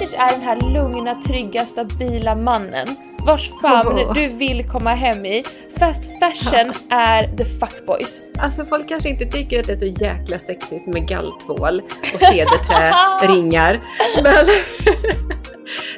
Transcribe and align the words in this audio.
vintage 0.00 0.20
är 0.20 0.32
den 0.32 0.42
här 0.42 0.72
lugna, 0.72 1.14
trygga, 1.14 1.66
stabila 1.66 2.34
mannen 2.34 2.86
vars 3.26 3.50
famn 3.62 4.12
du 4.14 4.28
vill 4.28 4.68
komma 4.68 4.94
hem 4.94 5.26
i. 5.26 5.44
Fast 5.78 6.04
fashion 6.18 6.72
är 6.90 7.36
the 7.36 7.44
fuckboys. 7.44 8.22
Alltså 8.38 8.64
folk 8.64 8.88
kanske 8.88 9.08
inte 9.08 9.24
tycker 9.24 9.60
att 9.60 9.66
det 9.66 9.72
är 9.72 9.76
så 9.76 10.04
jäkla 10.04 10.38
sexigt 10.38 10.86
med 10.86 11.08
galltvål 11.08 11.82
och 12.14 12.20
cederträringar. 12.20 13.80
Men... 14.22 14.46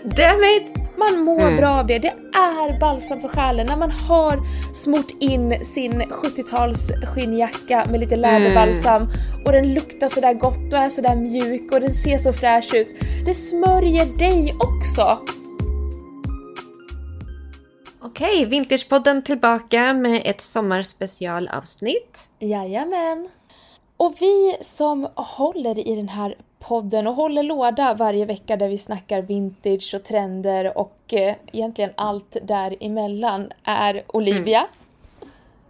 Damn 0.17 0.45
it! 0.45 0.72
Man 1.03 1.25
mår 1.25 1.41
Mm. 1.41 1.57
bra 1.57 1.71
av 1.71 1.87
det. 1.87 1.99
Det 1.99 2.15
är 2.33 2.81
balsam 2.81 3.21
för 3.21 3.29
själen 3.29 3.67
när 3.67 3.77
man 3.77 3.91
har 3.91 4.39
smort 4.75 5.11
in 5.21 5.65
sin 5.65 6.03
70-tals 6.03 6.91
skinnjacka 7.15 7.85
med 7.91 8.01
lite 8.01 8.17
läderbalsam 8.17 9.09
och 9.45 9.53
den 9.53 9.75
luktar 9.75 10.09
sådär 10.09 10.35
gott 10.35 10.73
och 10.73 10.79
är 10.79 10.91
sådär 10.91 11.17
mjuk 11.17 11.73
och 11.73 11.81
den 11.81 11.95
ser 11.95 12.19
så 12.19 12.33
fräsch 12.33 12.75
ut. 12.75 12.89
Det 13.27 13.35
smörjer 13.35 14.19
dig 14.19 14.55
också. 14.59 15.19
Okej, 18.03 18.45
Vintagepodden 18.45 19.23
tillbaka 19.23 19.93
med 19.95 20.23
ett 20.25 20.41
sommarspecialavsnitt. 20.41 22.31
Jajamän. 22.39 23.29
Och 23.97 24.15
vi 24.21 24.57
som 24.61 25.09
håller 25.15 25.89
i 25.89 25.95
den 25.97 26.09
här 26.09 26.35
podden 26.63 27.07
och 27.07 27.15
håller 27.15 27.43
låda 27.43 27.95
varje 27.95 28.25
vecka 28.25 28.57
där 28.57 28.69
vi 28.69 28.79
snackar 28.79 29.23
vintage 29.23 29.95
och 29.95 30.05
trender 30.05 30.79
och 30.79 31.15
eh, 31.15 31.35
egentligen 31.53 31.91
allt 31.95 32.37
däremellan 32.43 33.53
är 33.65 34.03
Olivia. 34.09 34.67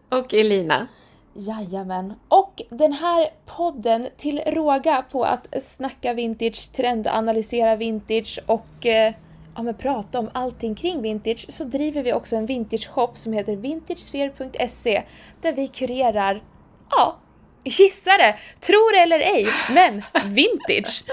Och 0.08 0.34
Elina. 0.34 0.86
Jajamän. 1.34 2.14
Och 2.28 2.62
den 2.70 2.92
här 2.92 3.30
podden 3.46 4.08
till 4.16 4.40
råga 4.46 5.04
på 5.10 5.24
att 5.24 5.62
snacka 5.62 6.14
vintage, 6.14 6.72
trendanalysera 6.72 7.76
vintage 7.76 8.38
och 8.46 8.86
eh, 8.86 9.14
ja, 9.56 9.62
men 9.62 9.74
prata 9.74 10.18
om 10.18 10.30
allting 10.32 10.74
kring 10.74 11.02
vintage 11.02 11.46
så 11.48 11.64
driver 11.64 12.02
vi 12.02 12.12
också 12.12 12.36
en 12.36 12.46
vintage-shop 12.46 13.10
som 13.14 13.32
heter 13.32 13.56
vintagesphere.se 13.56 15.02
där 15.40 15.52
vi 15.52 15.68
kurerar, 15.68 16.42
ja, 16.90 17.16
gissa 17.64 18.10
det, 18.10 18.36
tror 18.60 18.96
eller 18.96 19.20
ej, 19.20 19.48
men 19.70 20.02
vintage! 20.24 21.04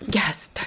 Gasp! 0.00 0.58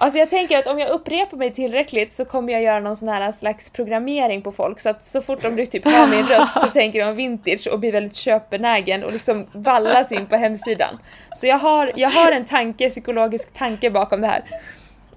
Alltså 0.00 0.18
jag 0.18 0.30
tänker 0.30 0.58
att 0.58 0.66
om 0.66 0.78
jag 0.78 0.90
upprepar 0.90 1.36
mig 1.36 1.52
tillräckligt 1.52 2.12
så 2.12 2.24
kommer 2.24 2.52
jag 2.52 2.62
göra 2.62 2.80
någon 2.80 2.96
sån 2.96 3.08
här 3.08 3.32
slags 3.32 3.70
programmering 3.70 4.42
på 4.42 4.52
folk 4.52 4.80
så 4.80 4.90
att 4.90 5.04
så 5.04 5.20
fort 5.20 5.42
de 5.42 5.66
typ 5.66 5.84
hör 5.84 6.06
min 6.06 6.26
röst 6.26 6.60
så 6.60 6.66
tänker 6.66 7.06
de 7.06 7.16
vintage 7.16 7.68
och 7.72 7.80
blir 7.80 7.92
väldigt 7.92 8.16
köpbenägen 8.16 9.04
och 9.04 9.12
liksom 9.12 9.46
vallas 9.52 10.12
in 10.12 10.26
på 10.26 10.36
hemsidan. 10.36 10.98
Så 11.34 11.46
jag 11.46 11.58
har, 11.58 11.92
jag 11.96 12.10
har 12.10 12.32
en 12.32 12.44
tanke, 12.44 12.90
psykologisk 12.90 13.54
tanke 13.54 13.90
bakom 13.90 14.20
det 14.20 14.26
här. 14.26 14.44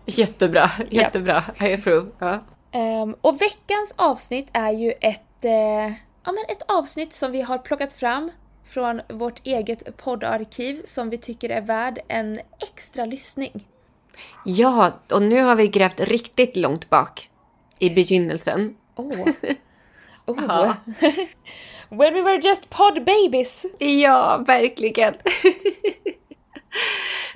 Jättebra, 0.06 0.72
jättebra. 0.89 1.44
I 1.62 1.73
approve. 1.73 2.12
Ja. 2.19 2.39
Ehm, 2.72 3.16
och 3.22 3.42
veckans 3.42 3.94
avsnitt 3.95 4.50
är 4.53 4.72
ju 4.72 4.94
ett, 5.02 5.45
eh, 5.45 5.94
ja, 6.25 6.31
men 6.31 6.44
ett 6.47 6.61
avsnitt 6.72 7.14
som 7.14 7.31
vi 7.31 7.41
har 7.41 7.58
plockat 7.58 7.94
fram 7.94 8.31
från 8.64 9.02
vårt 9.09 9.47
eget 9.47 9.97
poddarkiv 9.97 10.81
som 10.86 11.09
vi 11.09 11.17
tycker 11.17 11.50
är 11.50 11.61
värd 11.61 12.00
en 12.08 12.39
extra 12.73 13.05
lyssning. 13.05 13.67
ja, 14.45 14.91
och 15.11 15.22
nu 15.22 15.41
har 15.41 15.55
vi 15.55 15.67
grävt 15.67 16.00
riktigt 16.00 16.55
långt 16.55 16.89
bak 16.89 17.30
i 17.80 17.89
begynnelsen. 17.89 18.75
Oh. 18.95 19.30
Oh. 20.25 20.44
Ja. 20.47 20.75
When 21.89 22.13
we 22.13 22.22
were 22.22 22.39
just 22.44 22.69
pod 22.69 23.06
babies! 23.06 23.66
Ja, 23.80 24.44
verkligen. 24.47 25.13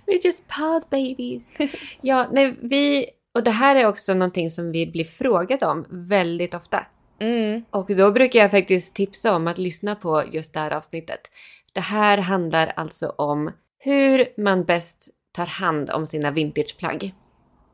We're 0.06 0.20
just 0.24 0.48
pod 0.48 0.84
babies. 0.90 1.54
Ja, 2.02 2.28
nej, 2.32 2.56
vi... 2.62 3.06
Och 3.34 3.44
det 3.44 3.52
här 3.52 3.76
är 3.76 3.86
också 3.86 4.14
någonting 4.14 4.50
som 4.50 4.72
vi 4.72 4.88
blir 4.88 5.04
frågade 5.04 5.66
om 5.66 5.86
väldigt 5.90 6.54
ofta. 6.54 6.86
Mm. 7.20 7.66
Och 7.70 7.96
då 7.96 8.12
brukar 8.12 8.40
jag 8.40 8.52
faktiskt 8.52 8.96
tipsa 8.96 9.36
om 9.36 9.48
att 9.48 9.58
lyssna 9.58 9.96
på 9.96 10.24
just 10.32 10.54
det 10.54 10.60
här 10.60 10.72
avsnittet. 10.72 11.32
Det 11.74 11.80
här 11.82 12.18
handlar 12.18 12.74
alltså 12.76 13.10
om 13.10 13.52
hur 13.80 14.42
man 14.42 14.64
bäst 14.64 15.10
tar 15.32 15.46
hand 15.46 15.90
om 15.90 16.08
sina 16.08 16.32
vintageplagg. 16.32 17.14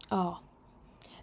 Ja. 0.10 0.40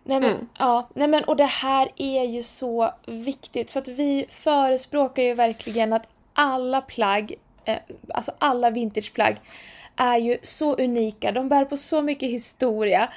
Nej 0.05 0.21
men, 0.21 0.33
Mm. 0.33 0.49
ja, 0.59 0.89
nej 0.95 1.09
men 1.09 1.25
och 1.25 1.37
det 1.37 1.45
här 1.45 1.89
är 1.97 2.25
ju 2.25 2.43
så 2.43 2.95
viktigt 3.07 3.71
för 3.71 3.81
att 3.81 3.89
vi 3.89 4.27
förespråkar 4.29 5.23
ju 5.23 5.35
verkligen 5.35 5.93
att 5.93 6.09
alla 6.33 6.81
plagg, 6.81 7.35
eh, 7.65 7.79
alltså 8.15 8.33
alla 8.39 8.71
vintageplagg 8.71 9.37
är 9.97 10.17
ju 10.19 10.39
så 10.43 10.75
unika, 10.75 11.33
de 11.33 11.49
bär 11.49 11.65
på 11.65 11.77
så 11.77 12.03
mycket 12.03 12.31
historia 12.31 13.09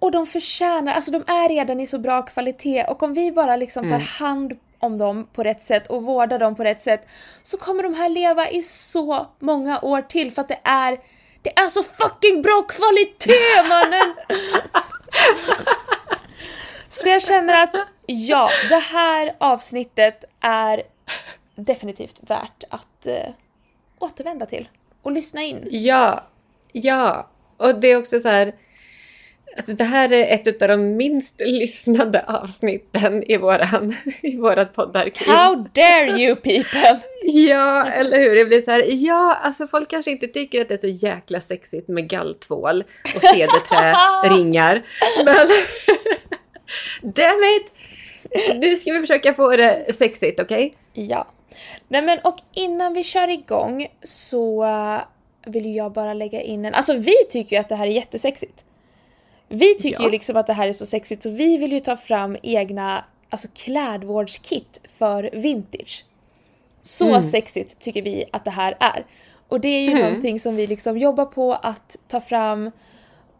och 0.00 0.10
de 0.12 0.26
förtjänar, 0.26 0.92
alltså 0.94 1.10
de 1.10 1.24
är 1.26 1.48
redan 1.48 1.80
i 1.80 1.86
så 1.86 1.98
bra 1.98 2.22
kvalitet 2.22 2.84
och 2.84 3.02
om 3.02 3.14
vi 3.14 3.32
bara 3.32 3.56
liksom 3.56 3.82
tar 3.82 3.88
Mm. 3.96 4.06
hand 4.06 4.52
om 4.78 4.98
dem 4.98 5.28
på 5.32 5.42
rätt 5.42 5.62
sätt 5.62 5.86
och 5.86 6.02
vårdar 6.02 6.38
dem 6.38 6.54
på 6.54 6.64
rätt 6.64 6.82
sätt 6.82 7.06
så 7.42 7.56
kommer 7.58 7.82
de 7.82 7.94
här 7.94 8.08
leva 8.08 8.48
i 8.50 8.62
så 8.62 9.26
många 9.38 9.80
år 9.80 10.02
till 10.02 10.32
för 10.32 10.42
att 10.42 10.48
det 10.48 10.60
är 10.64 10.98
det 11.42 11.58
är 11.58 11.68
så 11.68 11.82
fucking 11.82 12.42
bra 12.42 12.62
kvalitet 12.68 13.68
mannen! 13.68 14.14
Så 16.90 17.08
jag 17.08 17.22
känner 17.22 17.62
att 17.62 17.74
ja, 18.06 18.50
det 18.68 18.78
här 18.78 19.36
avsnittet 19.38 20.24
är 20.40 20.82
definitivt 21.54 22.16
värt 22.20 22.64
att 22.70 23.06
eh, 23.06 23.28
återvända 23.98 24.46
till 24.46 24.68
och 25.02 25.12
lyssna 25.12 25.42
in. 25.42 25.68
Ja, 25.70 26.24
ja. 26.72 27.28
Och 27.56 27.80
det 27.80 27.88
är 27.88 27.96
också 27.98 28.20
så 28.20 28.28
här... 28.28 28.52
Alltså 29.56 29.72
det 29.72 29.84
här 29.84 30.12
är 30.12 30.34
ett 30.34 30.62
av 30.62 30.68
de 30.68 30.96
minst 30.96 31.40
lyssnade 31.40 32.24
avsnitten 32.26 33.22
i, 33.22 33.36
våran, 33.36 33.96
i 34.22 34.36
vårat 34.36 34.74
poddarkiv. 34.74 35.28
How 35.28 35.54
dare 35.74 36.20
you 36.20 36.36
people! 36.36 37.00
Ja, 37.22 37.86
eller 37.86 38.18
hur? 38.18 38.36
Det 38.36 38.44
blir 38.44 38.62
så 38.62 38.70
här, 38.70 38.84
ja, 38.88 39.36
alltså 39.42 39.66
folk 39.66 39.90
kanske 39.90 40.10
inte 40.10 40.26
tycker 40.26 40.60
att 40.60 40.68
det 40.68 40.74
är 40.74 40.78
så 40.78 41.06
jäkla 41.06 41.40
sexigt 41.40 41.88
med 41.88 42.08
galltvål 42.08 42.84
och 43.14 43.22
cederträringar. 43.22 44.82
Men 45.24 45.48
damn 47.14 47.44
it! 47.44 47.72
Nu 48.62 48.76
ska 48.76 48.92
vi 48.92 49.00
försöka 49.00 49.34
få 49.34 49.56
det 49.56 49.94
sexigt, 49.94 50.40
okej? 50.40 50.74
Ja. 50.92 51.26
Nej 51.88 52.02
men 52.02 52.18
och 52.18 52.36
innan 52.52 52.94
vi 52.94 53.04
kör 53.04 53.28
igång 53.28 53.86
så 54.02 54.66
vill 55.46 55.76
jag 55.76 55.92
bara 55.92 56.14
lägga 56.14 56.40
in 56.40 56.64
en... 56.64 56.74
Alltså 56.74 56.92
vi 56.92 57.14
tycker 57.30 57.56
ju 57.56 57.60
att 57.60 57.68
det 57.68 57.74
här 57.74 57.86
är 57.86 57.90
jättesexigt. 57.90 58.64
Vi 59.52 59.74
tycker 59.74 60.00
Ja. 60.00 60.04
ju 60.04 60.10
liksom 60.10 60.36
att 60.36 60.46
det 60.46 60.52
här 60.52 60.68
är 60.68 60.72
så 60.72 60.86
sexigt 60.86 61.22
så 61.22 61.30
vi 61.30 61.56
vill 61.56 61.72
ju 61.72 61.80
ta 61.80 61.96
fram 61.96 62.36
egna 62.42 63.04
alltså 63.30 63.48
klädvårdskit 63.54 64.80
för 64.98 65.30
vintage. 65.32 66.04
Så 66.82 67.08
Mm. 67.08 67.22
sexigt 67.22 67.78
tycker 67.78 68.02
vi 68.02 68.24
att 68.32 68.44
det 68.44 68.50
här 68.50 68.76
är. 68.80 69.06
Och 69.48 69.60
det 69.60 69.68
är 69.68 69.80
ju 69.80 69.90
Mm. 69.90 70.02
någonting 70.04 70.40
som 70.40 70.56
vi 70.56 70.66
liksom 70.66 70.98
jobbar 70.98 71.24
på 71.26 71.52
att 71.54 71.96
ta 72.08 72.20
fram 72.20 72.70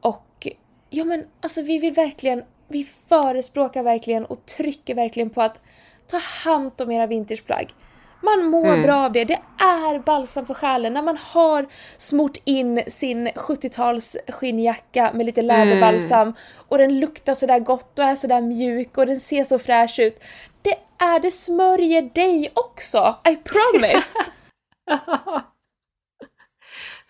och 0.00 0.46
ja 0.90 1.04
men 1.04 1.24
alltså 1.40 1.62
vi 1.62 1.78
vill 1.78 1.92
verkligen, 1.92 2.42
vi 2.68 2.84
förespråkar 2.84 3.82
verkligen 3.82 4.24
och 4.24 4.46
trycker 4.46 4.94
verkligen 4.94 5.30
på 5.30 5.42
att 5.42 5.60
ta 6.06 6.18
hand 6.44 6.72
om 6.80 6.90
era 6.90 7.06
vintageplagg. 7.06 7.68
Man 8.22 8.44
mår 8.44 8.66
Mm. 8.66 8.82
bra 8.82 9.04
av 9.04 9.12
det. 9.12 9.24
Det 9.24 9.40
är 9.58 9.98
balsam 9.98 10.46
för 10.46 10.54
själen 10.54 10.94
när 10.94 11.02
man 11.02 11.16
har 11.16 11.66
smort 11.96 12.36
in 12.44 12.82
sin 12.86 13.28
70-tals 13.28 14.16
skinnjacka 14.28 15.10
med 15.14 15.26
lite 15.26 15.42
läderbalsam 15.42 16.34
och 16.68 16.78
den 16.78 17.00
luktar 17.00 17.34
sådär 17.34 17.58
gott 17.58 17.98
och 17.98 18.04
är 18.04 18.16
sådär 18.16 18.40
mjuk 18.40 18.98
och 18.98 19.06
den 19.06 19.20
ser 19.20 19.44
så 19.44 19.58
fräsch 19.58 19.98
ut. 19.98 20.20
Det 20.62 20.76
är, 20.98 21.20
det 21.20 21.30
smörjer 21.30 22.02
dig 22.02 22.52
också! 22.54 23.16
I 23.28 23.36
promise! 23.36 24.18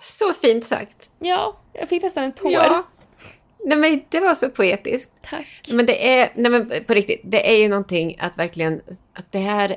Så 0.03 0.33
fint 0.33 0.67
sagt. 0.67 1.11
ja, 1.19 1.57
jag 1.73 1.89
fick 1.89 2.03
nästan 2.03 2.25
en 2.25 2.33
tår. 2.33 2.53
Ja. 2.53 2.87
Nej 3.65 3.79
men 3.79 4.03
det 4.09 4.21
var 4.21 4.35
så 4.35 4.49
poetiskt. 4.51 5.11
Tack. 5.23 5.69
Men 5.73 5.87
det 5.87 6.19
är, 6.21 6.31
nej 6.35 6.51
men 6.51 6.85
på 6.87 6.95
riktigt, 6.95 7.21
det 7.25 7.51
är 7.51 7.57
ju 7.59 7.69
någonting 7.69 8.17
att 8.21 8.39
verkligen, 8.39 8.81
att 9.19 9.33
det 9.33 9.39
här, 9.39 9.77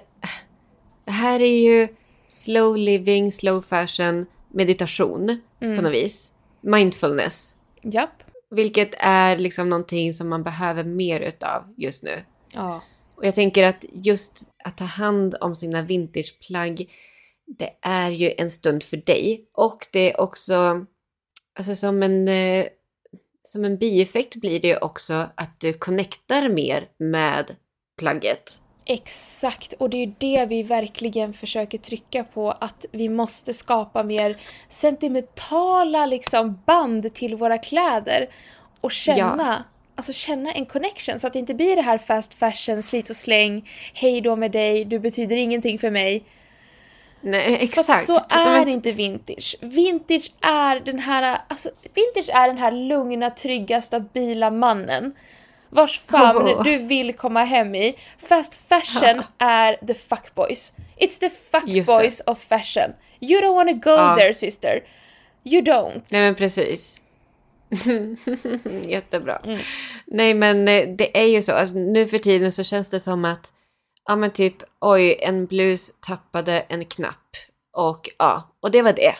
det 1.05 1.11
här 1.11 1.39
är 1.39 1.61
ju 1.61 1.87
slow 2.27 2.77
living, 2.77 3.31
slow 3.31 3.61
fashion, 3.61 4.25
meditation 4.51 5.41
på 5.59 5.81
något 5.81 5.93
vis. 5.93 6.33
Mindfulness. 6.61 7.55
Japp. 7.81 8.23
Vilket 8.49 8.93
är 8.97 9.37
liksom 9.37 9.69
någonting 9.69 10.13
som 10.13 10.29
man 10.29 10.43
behöver 10.43 10.83
mer 10.83 11.19
utav 11.19 11.73
just 11.77 12.03
nu. 12.03 12.23
Ja. 12.53 12.81
Och 13.15 13.25
jag 13.25 13.35
tänker 13.35 13.63
att 13.63 13.85
just 13.91 14.47
att 14.63 14.77
ta 14.77 14.85
hand 14.85 15.35
om 15.41 15.55
sina 15.55 15.81
vintageplagg, 15.81 16.89
det 17.45 17.69
är 17.81 18.09
ju 18.11 18.33
en 18.37 18.51
stund 18.51 18.83
för 18.83 18.97
dig. 18.97 19.45
Och 19.53 19.87
det 19.91 20.11
är 20.11 20.21
också, 20.21 20.85
alltså 21.57 21.75
som 21.75 22.03
en, 22.03 22.27
eh, 22.27 22.65
som 23.43 23.65
en 23.65 23.77
bieffekt 23.77 24.35
blir 24.35 24.59
det 24.59 24.67
ju 24.67 24.77
också 24.77 25.29
att 25.35 25.59
du 25.59 25.73
connectar 25.73 26.49
mer 26.49 26.89
med 26.97 27.55
plagget. 27.97 28.62
Exakt, 28.85 29.73
och 29.73 29.89
det 29.89 29.97
är 29.97 30.05
ju 30.05 30.13
det 30.17 30.45
vi 30.45 30.63
verkligen 30.63 31.33
försöker 31.33 31.77
trycka 31.77 32.23
på, 32.23 32.51
att 32.51 32.85
vi 32.91 33.09
måste 33.09 33.53
skapa 33.53 34.03
mer 34.03 34.35
sentimentala 34.69 36.05
liksom, 36.05 36.59
band 36.65 37.13
till 37.13 37.35
våra 37.35 37.57
kläder. 37.57 38.27
Och 38.81 38.91
känna, 38.91 39.63
alltså 39.95 40.13
känna 40.13 40.51
en 40.53 40.65
connection, 40.65 41.19
så 41.19 41.27
att 41.27 41.33
det 41.33 41.39
inte 41.39 41.53
blir 41.53 41.75
det 41.75 41.81
här 41.81 41.97
fast 41.97 42.33
fashion, 42.33 42.83
slit 42.83 43.09
och 43.09 43.15
släng, 43.15 43.69
hej 43.93 44.21
då 44.21 44.35
med 44.35 44.51
dig, 44.51 44.85
du 44.85 44.99
betyder 44.99 45.35
ingenting 45.35 45.79
för 45.79 45.91
mig. 45.91 46.23
Nej, 47.21 47.57
För 47.57 47.63
exakt. 47.63 47.89
att 47.89 48.05
så 48.05 48.19
är 48.29 48.67
inte 48.67 48.91
vintage. 48.91 49.55
Vintage 49.61 50.31
är 50.41 50.79
den 50.79 50.99
här, 50.99 51.41
alltså, 51.47 51.69
vintage 51.93 52.35
är 52.35 52.47
den 52.47 52.57
här 52.57 52.71
lugna, 52.71 53.29
trygga, 53.29 53.81
stabila 53.81 54.49
mannen. 54.49 55.13
Vars 55.73 55.99
famn 55.99 56.47
Åh. 56.47 56.63
du 56.63 56.77
vill 56.77 57.13
komma 57.13 57.43
hem 57.43 57.75
i. 57.75 57.95
Fast 58.29 58.55
fashion 58.69 59.23
är 59.37 59.85
the 59.87 59.93
fuckboys. 59.93 60.73
It's 60.99 61.19
the 61.19 61.29
fuckboys 61.29 62.21
of 62.25 62.39
fashion. 62.39 62.91
You 63.19 63.41
don't 63.41 63.53
wanna 63.53 63.73
go 63.73 63.89
Ja. 63.89 64.15
there 64.19 64.33
sister. 64.33 64.83
You 65.43 65.61
don't. 65.61 66.01
Nej 66.09 66.21
men 66.21 66.35
precis. 66.35 67.01
Jättebra. 68.87 69.41
Mm. 69.45 69.59
Nej 70.07 70.33
men 70.33 70.67
eh, 70.67 70.87
det 70.89 71.17
är 71.17 71.25
ju 71.27 71.41
så, 71.41 71.51
alltså, 71.53 71.75
nu 71.75 72.07
för 72.07 72.17
tiden 72.17 72.51
så 72.51 72.63
känns 72.63 72.89
det 72.89 72.99
som 72.99 73.25
att, 73.25 73.53
ja 74.09 74.15
men 74.15 74.31
typ, 74.31 74.55
oj, 74.81 75.17
en 75.21 75.45
blus 75.45 75.91
tappade 75.99 76.59
en 76.69 76.85
knapp. 76.85 77.29
Och 77.77 78.09
ja, 78.19 78.55
och 78.61 78.71
det 78.71 78.81
var 78.81 78.93
det. 78.93 79.15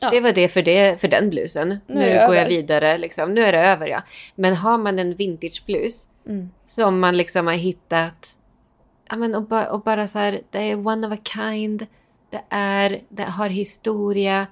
Ja. 0.00 0.10
Det 0.10 0.20
var 0.20 0.32
det 0.32 0.48
för, 0.48 0.62
det 0.62 1.00
för 1.00 1.08
den 1.08 1.30
blusen. 1.30 1.68
Nu 1.68 1.78
Nu, 1.86 2.26
går 2.26 2.34
jag 2.36 2.48
vidare 2.48 2.98
liksom. 2.98 3.34
Nu 3.34 3.42
är 3.42 3.52
det 3.52 3.58
över 3.66 3.86
ja. 3.86 4.02
Men 4.34 4.56
har 4.56 4.78
man 4.78 4.98
en 4.98 5.14
vintageblus 5.14 6.08
Mm. 6.26 6.50
som 6.64 7.00
man 7.00 7.16
liksom 7.16 7.46
har 7.46 7.54
hittat, 7.54 8.36
ja 9.10 9.16
men 9.16 9.34
och, 9.34 9.42
ba, 9.42 9.64
och 9.64 9.80
bara 9.82 10.06
så 10.08 10.18
här, 10.18 10.40
det 10.50 10.58
är 10.58 10.86
one 10.86 11.06
of 11.06 11.12
a 11.12 11.16
kind. 11.34 11.86
Det 12.30 12.42
är, 12.50 13.00
det 13.08 13.22
har 13.22 13.48
historia. 13.48 14.46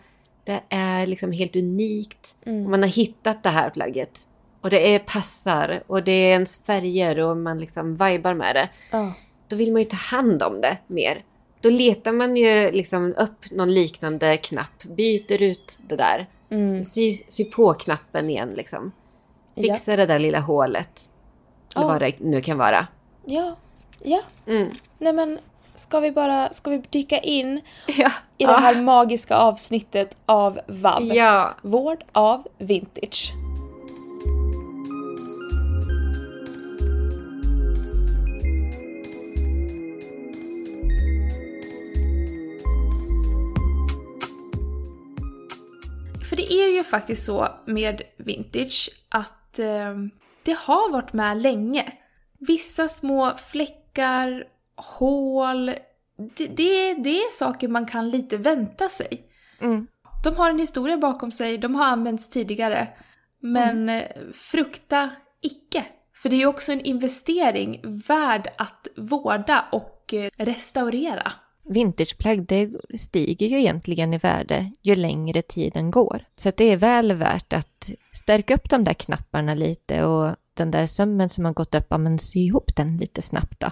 Det 0.44 0.60
är 0.68 1.06
liksom 1.06 1.32
helt 1.32 1.56
unikt. 1.56 2.36
Mm. 2.46 2.64
Och 2.64 2.70
man 2.70 2.82
har 2.82 2.88
hittat 2.90 3.42
det 3.42 3.48
här 3.50 3.70
plagget. 3.70 4.20
Och 4.60 4.70
det 4.70 4.94
är 4.94 4.98
passar 4.98 5.82
och 5.86 6.02
det 6.02 6.12
är 6.12 6.30
ens 6.32 6.64
färger 6.66 7.18
och 7.18 7.36
man 7.36 7.58
liksom 7.60 7.92
vibar 7.96 8.34
med 8.34 8.54
det. 8.56 8.68
Ja. 8.90 9.12
Då 9.48 9.56
vill 9.56 9.72
man 9.72 9.82
ju 9.82 9.88
ta 9.88 9.96
hand 9.96 10.42
om 10.42 10.60
det 10.60 10.76
mer. 10.86 11.24
Då 11.66 11.70
letar 11.70 12.12
man 12.12 12.36
ju 12.36 12.70
liksom 12.70 13.14
upp 13.18 13.50
någon 13.50 13.74
liknande 13.74 14.36
knapp, 14.36 14.82
byter 14.84 15.42
ut 15.42 15.80
det 15.88 15.96
där. 15.96 16.26
Mm. 16.50 16.84
Sy, 16.84 17.18
sy 17.28 17.44
på 17.44 17.74
knappen 17.74 18.30
igen 18.30 18.52
liksom. 18.56 18.92
Fixa 19.54 19.96
det 19.96 20.06
där 20.06 20.18
lilla 20.18 20.40
hålet. 20.40 21.08
Eller 21.76 21.84
Ja. 21.86 21.88
vad 21.92 22.00
det 22.00 22.12
nu 22.20 22.40
kan 22.40 22.58
vara. 22.58 22.86
Ja. 23.24 23.56
Ja. 24.02 24.22
Mm. 24.46 24.68
Nej 24.98 25.12
men, 25.12 25.38
ska 25.74 26.00
vi 26.00 26.10
bara, 26.12 26.52
ska 26.52 26.70
vi 26.70 26.82
dyka 26.90 27.18
in 27.18 27.60
Ja. 27.86 28.10
i 28.38 28.44
det 28.44 28.52
här 28.52 28.80
magiska 28.82 29.36
avsnittet 29.36 30.16
av 30.26 30.60
VAV? 30.66 31.02
Ja. 31.14 31.54
Vård 31.62 32.04
av 32.12 32.46
vintage. 32.58 33.32
Är 46.62 46.72
ju 46.72 46.84
faktiskt 46.84 47.24
så 47.24 47.48
med 47.66 48.02
vintage 48.16 48.90
att 49.08 49.58
eh, 49.58 49.94
det 50.42 50.56
har 50.58 50.92
varit 50.92 51.12
med 51.12 51.42
länge. 51.42 51.92
Vissa 52.38 52.88
små 52.88 53.32
fläckar, 53.36 54.44
hål, 54.76 55.66
det, 56.36 56.46
det, 56.46 56.94
det 56.94 57.18
är 57.18 57.32
saker 57.32 57.68
man 57.68 57.86
kan 57.86 58.10
lite 58.10 58.36
vänta 58.36 58.88
sig. 58.88 59.22
Mm. 59.60 59.86
De 60.24 60.36
har 60.36 60.50
en 60.50 60.58
historia 60.58 60.96
bakom 60.96 61.30
sig, 61.30 61.58
de 61.58 61.74
har 61.74 61.84
använts 61.84 62.28
tidigare. 62.28 62.88
Men 63.40 63.88
eh, 63.88 64.04
frukta 64.32 65.10
icke. 65.42 65.84
För 66.14 66.28
det 66.28 66.36
är 66.36 66.38
ju 66.38 66.46
också 66.46 66.72
en 66.72 66.80
investering 66.80 67.80
värd 68.08 68.48
att 68.58 68.88
vårda 68.96 69.64
och 69.72 70.14
eh, 70.14 70.30
restaurera. 70.36 71.32
Vintageplagg 71.68 72.46
det 72.46 72.70
stiger 72.98 73.46
ju 73.46 73.58
egentligen 73.58 74.14
i 74.14 74.18
värde 74.18 74.72
ju 74.82 74.96
längre 74.96 75.42
tiden 75.42 75.90
går. 75.90 76.24
Så 76.36 76.52
det 76.56 76.64
är 76.64 76.76
väl 76.76 77.12
värt 77.12 77.52
att 77.52 77.90
stärka 78.12 78.54
upp 78.54 78.70
de 78.70 78.84
där 78.84 78.94
knapparna 78.94 79.54
lite 79.54 80.04
och 80.04 80.36
den 80.54 80.70
där 80.70 80.86
sömmen 80.86 81.28
som 81.28 81.44
har 81.44 81.52
gått 81.52 81.74
upp, 81.74 81.86
ja 81.90 81.98
men 81.98 82.18
sy 82.18 82.38
ihop 82.40 82.76
den 82.76 82.96
lite 82.96 83.22
snabbt 83.22 83.60
då. 83.60 83.70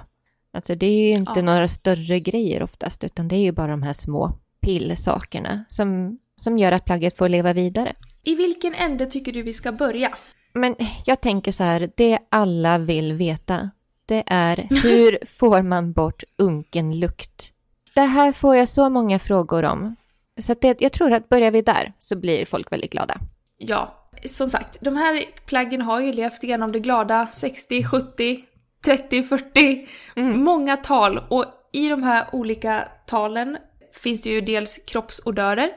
Alltså 0.53 0.75
det 0.75 0.87
är 0.87 1.07
ju 1.07 1.11
inte 1.11 1.33
Ja. 1.37 1.43
några 1.43 1.69
större 1.69 2.21
grejer 2.21 2.63
oftast, 2.63 3.05
utan 3.05 3.29
det 3.29 3.37
är 3.37 3.41
ju 3.41 3.53
bara 3.53 3.71
de 3.71 3.83
här 3.83 3.93
små 3.93 4.39
pillsakerna 4.61 5.65
som, 5.69 6.19
som 6.37 6.59
gör 6.59 6.73
att 6.73 6.85
plagget 6.85 7.19
får 7.19 7.29
leva 7.29 7.53
vidare. 7.53 7.93
I 8.23 8.35
vilken 8.35 8.75
ände 8.75 9.07
tycker 9.07 9.33
du 9.33 9.43
vi 9.43 9.53
ska 9.53 9.73
börja? 9.73 10.15
Men 10.53 10.77
jag 11.07 11.21
tänker 11.21 11.53
så 11.53 11.65
här, 11.65 11.91
det 11.97 12.19
alla 12.29 12.79
vill 12.79 13.13
veta, 13.13 13.71
det 14.07 14.23
är 14.27 14.57
hur 14.83 15.19
får 15.39 15.63
man 15.63 15.93
bort 15.93 16.23
unken 16.39 16.99
lukt? 17.01 17.51
Det 17.95 18.01
här 18.01 18.33
får 18.33 18.57
jag 18.57 18.69
så 18.69 18.91
många 18.91 19.19
frågor 19.19 19.65
om. 19.65 19.97
Så 20.41 20.55
det, 20.61 20.81
jag 20.81 20.93
tror 20.93 21.13
att 21.13 21.29
börjar 21.29 21.51
vi 21.51 21.63
där 21.63 21.93
så 21.99 22.17
blir 22.17 22.45
folk 22.45 22.73
väldigt 22.73 22.93
glada. 22.93 23.15
Ja, 23.57 24.09
som 24.27 24.49
sagt, 24.49 24.79
de 24.81 24.97
här 24.97 25.25
plaggen 25.47 25.83
har 25.83 26.01
ju 26.01 26.13
levt 26.13 26.45
igenom 26.45 26.73
det 26.73 26.81
glada 26.81 27.27
60, 27.27 27.85
70, 27.85 28.45
30, 28.85 29.23
40, 29.23 29.89
många 30.21 30.77
tal. 30.77 31.19
Och 31.31 31.45
i 31.73 31.89
de 31.89 32.03
här 32.03 32.29
olika 32.33 32.89
talen 33.07 33.57
finns 34.03 34.23
det 34.23 34.31
ju 34.31 34.41
dels 34.41 34.81
kroppsodörer. 34.87 35.71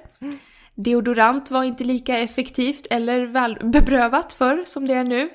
Deodorant 0.75 1.51
var 1.51 1.63
inte 1.63 1.83
lika 1.83 2.17
effektivt 2.17 2.87
eller 2.89 3.25
välbeprövat 3.25 4.33
förr 4.33 4.63
som 4.65 4.87
det 4.87 4.93
är 4.93 5.03
nu. 5.03 5.29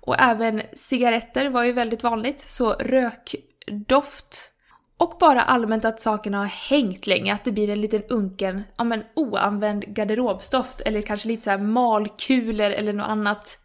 Och 0.00 0.20
även 0.20 0.62
cigaretter 0.72 1.48
var 1.48 1.64
ju 1.64 1.72
väldigt 1.72 2.02
vanligt, 2.02 2.40
så 2.40 2.72
rökdoft 2.72 4.52
och 5.00 5.16
bara 5.20 5.42
allmänt 5.42 5.84
att 5.84 6.00
sakerna 6.00 6.38
har 6.38 6.46
hängt 6.46 7.06
länge, 7.06 7.34
att 7.34 7.44
det 7.44 7.52
blir 7.52 7.70
en 7.70 7.80
liten 7.80 8.02
unken, 8.08 8.62
ja 8.76 8.84
men 8.84 9.02
oanvänd 9.14 9.84
garderobsdoft 9.94 10.80
eller 10.80 11.02
kanske 11.02 11.28
lite 11.28 11.42
så 11.42 11.50
här 11.50 11.58
malkulor 11.58 12.70
eller 12.70 12.92
något 12.92 13.08
annat, 13.08 13.58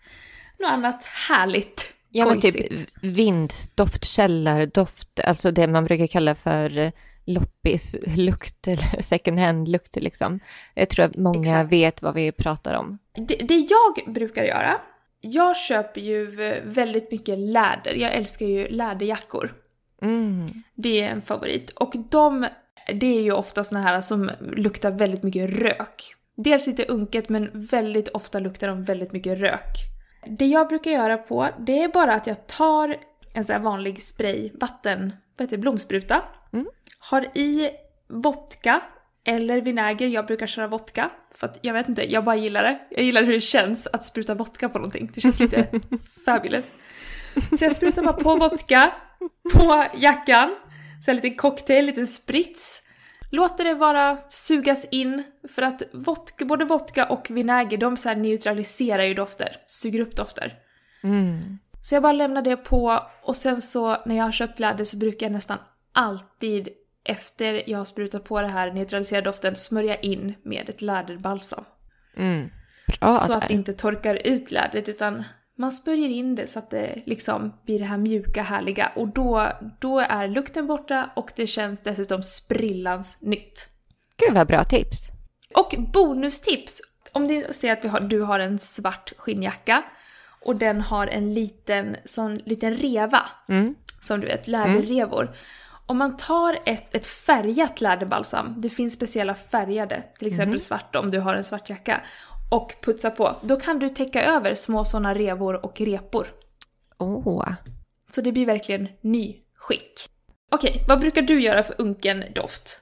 något 0.59 0.71
annat 0.71 1.05
härligt. 1.05 1.93
Ja, 2.09 2.25
men 2.25 2.41
typ 2.41 2.79
vindsdoft, 3.01 4.05
källardoft, 4.05 5.19
alltså 5.23 5.51
det 5.51 5.67
man 5.67 5.85
brukar 5.85 6.07
kalla 6.07 6.35
för 6.35 6.91
loppislukt 7.25 8.67
eller 8.67 9.01
second 9.01 9.39
hand-lukt 9.39 9.95
liksom. 9.95 10.39
Jag 10.73 10.89
tror 10.89 11.05
att 11.05 11.15
många 11.15 11.59
Exakt. 11.59 11.71
vet 11.71 12.01
vad 12.01 12.13
vi 12.13 12.31
pratar 12.31 12.73
om. 12.73 12.97
Det, 13.27 13.35
det 13.35 13.67
jag 13.69 14.13
brukar 14.13 14.43
göra, 14.43 14.81
jag 15.21 15.57
köper 15.57 16.01
ju 16.01 16.25
väldigt 16.65 17.11
mycket 17.11 17.37
läder. 17.37 17.93
Jag 17.95 18.13
älskar 18.13 18.45
ju 18.45 18.67
läderjackor. 18.67 19.64
Mm. 20.01 20.45
Det 20.75 21.01
är 21.01 21.09
en 21.09 21.21
favorit. 21.21 21.69
Och 21.69 21.93
de, 22.09 22.47
det 22.93 23.17
är 23.17 23.21
ju 23.21 23.31
ofta 23.31 23.63
såna 23.63 23.81
här 23.81 24.01
som 24.01 24.31
luktar 24.39 24.91
väldigt 24.91 25.23
mycket 25.23 25.49
rök. 25.49 26.15
Dels 26.37 26.67
lite 26.67 26.85
unket 26.85 27.29
men 27.29 27.49
väldigt 27.53 28.07
ofta 28.07 28.39
luktar 28.39 28.67
de 28.67 28.83
väldigt 28.83 29.11
mycket 29.11 29.39
rök. 29.39 29.77
Det 30.27 30.45
jag 30.45 30.67
brukar 30.67 30.91
göra 30.91 31.17
på, 31.17 31.49
det 31.59 31.83
är 31.83 31.89
bara 31.89 32.13
att 32.13 32.27
jag 32.27 32.47
tar 32.47 32.97
en 33.33 33.43
sån 33.43 33.53
här 33.53 33.61
vanlig 33.61 34.01
spray, 34.01 34.51
vatten, 34.53 35.13
vad 35.37 35.45
heter 35.45 35.57
det, 35.57 35.61
blomspruta. 35.61 36.23
Mm. 36.53 36.67
Har 36.99 37.37
i 37.37 37.69
vodka 38.07 38.81
eller 39.25 39.61
vinäger, 39.61 40.07
jag 40.07 40.25
brukar 40.25 40.47
köra 40.47 40.67
vodka. 40.67 41.09
För 41.31 41.47
att 41.47 41.59
jag 41.61 41.73
vet 41.73 41.89
inte, 41.89 42.11
jag 42.11 42.23
bara 42.23 42.35
gillar 42.35 42.63
det. 42.63 42.79
Jag 42.89 43.03
gillar 43.03 43.23
hur 43.23 43.33
det 43.33 43.41
känns 43.41 43.87
att 43.87 44.05
spruta 44.05 44.33
vodka 44.33 44.69
på 44.69 44.77
någonting. 44.77 45.11
Det 45.15 45.21
känns 45.21 45.39
lite 45.39 45.67
fabulous. 46.25 46.73
Så 47.57 47.65
jag 47.65 47.73
sprutar 47.73 48.03
bara 48.03 48.13
på 48.13 48.35
vodka 48.35 48.91
på 49.53 49.85
jackan. 49.97 50.55
Så 51.05 51.11
en 51.11 51.15
liten 51.15 51.35
cocktail, 51.35 51.85
liten 51.85 52.07
sprits. 52.07 52.81
Låter 53.31 53.63
det 53.63 53.75
bara 53.75 54.17
sugas 54.27 54.85
in 54.91 55.23
för 55.49 55.61
att 55.61 55.83
vodka, 55.93 56.45
både 56.45 56.65
vodka 56.65 57.05
och 57.05 57.27
vinäger 57.29 57.77
de 57.77 57.97
så 57.97 58.13
neutraliserar 58.13 59.03
ju 59.03 59.13
dofter, 59.13 59.57
suger 59.67 59.99
upp 59.99 60.15
dofter. 60.15 60.53
Mm. 61.03 61.59
Så 61.81 61.95
jag 61.95 62.03
bara 62.03 62.13
lämnar 62.13 62.41
det 62.41 62.57
på 62.57 63.03
och 63.23 63.35
sen 63.35 63.61
så 63.61 63.97
när 64.05 64.15
jag 64.15 64.23
har 64.23 64.31
köpt 64.31 64.59
läder 64.59 64.83
så 64.83 64.97
brukar 64.97 65.25
jag 65.25 65.33
nästan 65.33 65.57
alltid 65.93 66.69
efter 67.03 67.69
jag 67.69 67.77
har 67.77 67.85
sprutat 67.85 68.23
på 68.23 68.41
det 68.41 68.47
här 68.47 68.71
neutraliserade 68.71 69.25
doften 69.25 69.55
smörja 69.55 69.95
in 69.95 70.35
med 70.43 70.69
ett 70.69 70.81
läderbalsam. 70.81 71.63
Mm. 72.17 72.49
Bra 72.99 73.13
så 73.13 73.33
att 73.33 73.47
det 73.47 73.53
inte 73.53 73.73
torkar 73.73 74.27
ut 74.27 74.51
lädret 74.51 74.89
utan 74.89 75.23
man 75.57 75.71
smörjer 75.71 76.09
in 76.09 76.35
det 76.35 76.47
så 76.47 76.59
att 76.59 76.69
det 76.69 77.03
liksom 77.05 77.53
blir 77.65 77.79
det 77.79 77.85
här 77.85 77.97
mjuka 77.97 78.43
härliga 78.43 78.91
och 78.95 79.07
då, 79.07 79.51
då 79.79 79.99
är 79.99 80.27
lukten 80.27 80.67
borta 80.67 81.09
och 81.15 81.31
det 81.35 81.47
känns 81.47 81.81
dessutom 81.81 82.23
sprillans 82.23 83.17
nytt. 83.19 83.69
Gud 84.17 84.35
vad 84.35 84.47
bra 84.47 84.63
tips. 84.63 85.07
Och 85.55 85.75
bonustips! 85.93 86.81
Om 87.11 87.27
du 87.27 87.47
säger 87.51 87.73
att 87.73 87.91
har, 87.91 87.99
du 87.99 88.21
har 88.21 88.39
en 88.39 88.59
svart 88.59 89.13
skinnjacka 89.17 89.83
och 90.45 90.55
den 90.55 90.81
har 90.81 91.07
en 91.07 91.33
liten, 91.33 91.95
sån 92.05 92.37
liten 92.37 92.73
reva. 92.73 93.29
Mm. 93.49 93.75
som 94.01 94.19
du 94.19 94.27
vet, 94.27 94.47
läderrevor. 94.47 95.35
Om 95.85 95.97
man 95.97 96.17
tar 96.17 96.57
ett, 96.65 96.95
ett 96.95 97.05
färgat 97.05 97.81
läderbalsam, 97.81 98.53
det 98.57 98.69
finns 98.69 98.93
speciella 98.93 99.35
färgade, 99.35 100.03
till 100.19 100.27
exempel 100.27 100.59
svart 100.59 100.95
om 100.95 101.11
du 101.11 101.19
har 101.19 101.35
en 101.35 101.43
svart 101.43 101.69
jacka, 101.69 102.01
och 102.51 102.73
putsar 102.81 103.09
på, 103.09 103.35
då 103.41 103.59
kan 103.59 103.79
du 103.79 103.89
täcka 103.89 104.23
över 104.23 104.55
små 104.55 104.85
sådana 104.85 105.13
revor 105.13 105.65
och 105.65 105.81
repor. 105.81 106.27
Åh. 106.97 107.53
Så 108.11 108.21
det 108.21 108.31
blir 108.31 108.45
verkligen 108.45 108.87
ny 109.01 109.35
skick. 109.57 110.09
Okej, 110.51 110.83
vad 110.87 110.99
brukar 110.99 111.21
du 111.21 111.41
göra 111.41 111.63
för 111.63 111.75
unken 111.77 112.23
doft? 112.35 112.81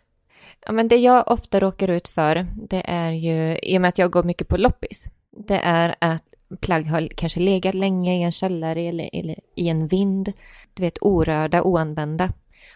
Ja, 0.66 0.72
men 0.72 0.88
det 0.88 0.96
jag 0.96 1.32
ofta 1.32 1.60
råkar 1.60 1.88
ut 1.88 2.08
för, 2.08 2.48
det 2.70 2.84
är 2.86 3.12
ju, 3.12 3.58
i 3.58 3.78
och 3.78 3.82
med 3.82 3.90
att 3.90 3.98
jag 3.98 4.12
går 4.12 4.24
mycket 4.24 4.48
på 4.48 4.58
loppis, 4.58 5.10
det 5.48 5.60
är 5.64 5.96
att 6.00 6.24
plagg 6.60 6.86
har 6.86 7.08
kanske 7.08 7.40
legat 7.40 7.76
länge 7.76 8.16
i 8.20 8.24
en 8.24 8.32
källare 8.32 8.82
eller, 8.82 9.10
eller 9.14 9.40
i 9.56 9.70
en 9.70 9.88
vind, 9.88 10.34
du 10.74 10.84
vet 10.84 10.98
orörda, 11.02 11.62
oanvända. 11.62 12.34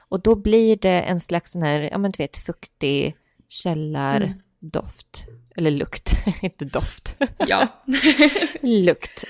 Och 0.09 0.21
då 0.21 0.35
blir 0.35 0.75
det 0.75 1.01
en 1.01 1.19
slags 1.19 1.51
sån 1.51 1.61
här, 1.61 1.89
ja 1.91 1.97
men 1.97 2.11
du 2.11 2.17
vet, 2.23 2.37
fuktig 2.37 3.15
källardoft. 3.47 5.27
Eller 5.57 5.71
lukt, 5.71 6.13
inte 6.41 6.65
doft. 6.65 7.15
Ja. 7.37 7.67
lukt. 8.61 9.23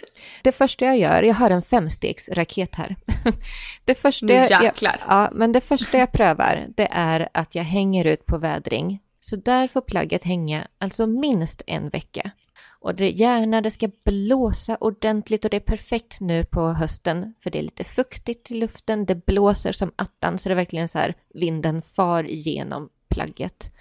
Det 0.44 0.52
första 0.52 0.86
jag 0.86 0.98
gör, 0.98 1.24
jag 1.24 1.36
har 1.36 1.50
en 1.50 1.62
femstegsraket 1.62 2.76
här. 2.76 2.96
Det 3.86 3.96
första 3.96 4.34
jag, 4.34 4.64
jäklar. 4.64 5.02
ja, 5.08 5.30
men 5.34 5.52
det 5.52 5.62
första 5.62 5.98
jag 5.98 6.12
prövar, 6.12 6.68
det 6.78 6.88
är 6.92 7.30
att 7.34 7.56
jag 7.56 7.64
hänger 7.64 8.06
ut 8.06 8.26
på 8.26 8.38
vädring. 8.38 9.00
Så 9.20 9.36
där 9.36 9.68
får 9.68 9.82
plagget 9.82 10.24
hänga 10.24 10.68
alltså 10.78 11.08
minst 11.08 11.62
en 11.68 11.90
vecka. 11.90 12.32
Och 12.80 12.96
det, 12.96 13.10
gärna 13.10 13.62
det 13.62 13.72
ska 13.72 13.90
blåsa 14.06 14.78
ordentligt 14.80 15.46
och 15.46 15.52
det 15.52 15.58
är 15.58 15.62
perfekt 15.62 16.20
nu 16.20 16.46
på 16.46 16.62
hösten 16.70 17.34
för 17.40 17.50
det 17.50 17.60
är 17.60 17.64
lite 17.64 17.84
fuktigt 17.84 18.52
i 18.52 18.54
luften, 18.54 19.06
det 19.06 19.26
blåser 19.26 19.72
som 19.72 19.92
attan 19.96 20.38
så 20.38 20.50
det 20.50 20.54
är 20.54 20.56
verkligen 20.56 20.88
så 20.88 20.98
här 20.98 21.16
vinden 21.34 21.82
far 21.82 22.30
igenom 22.30 22.90
plagget. 23.10 23.72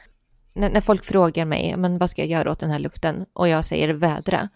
När, 0.56 0.70
när 0.70 0.80
folk 0.80 1.04
frågar 1.04 1.44
mig, 1.44 1.76
men 1.76 1.98
vad 1.98 2.10
ska 2.10 2.22
jag 2.22 2.30
göra 2.30 2.50
åt 2.50 2.60
den 2.60 2.70
här 2.70 2.78
lukten? 2.78 3.26
Och 3.32 3.48
jag 3.48 3.64
säger 3.64 3.88
vädra. 3.88 4.48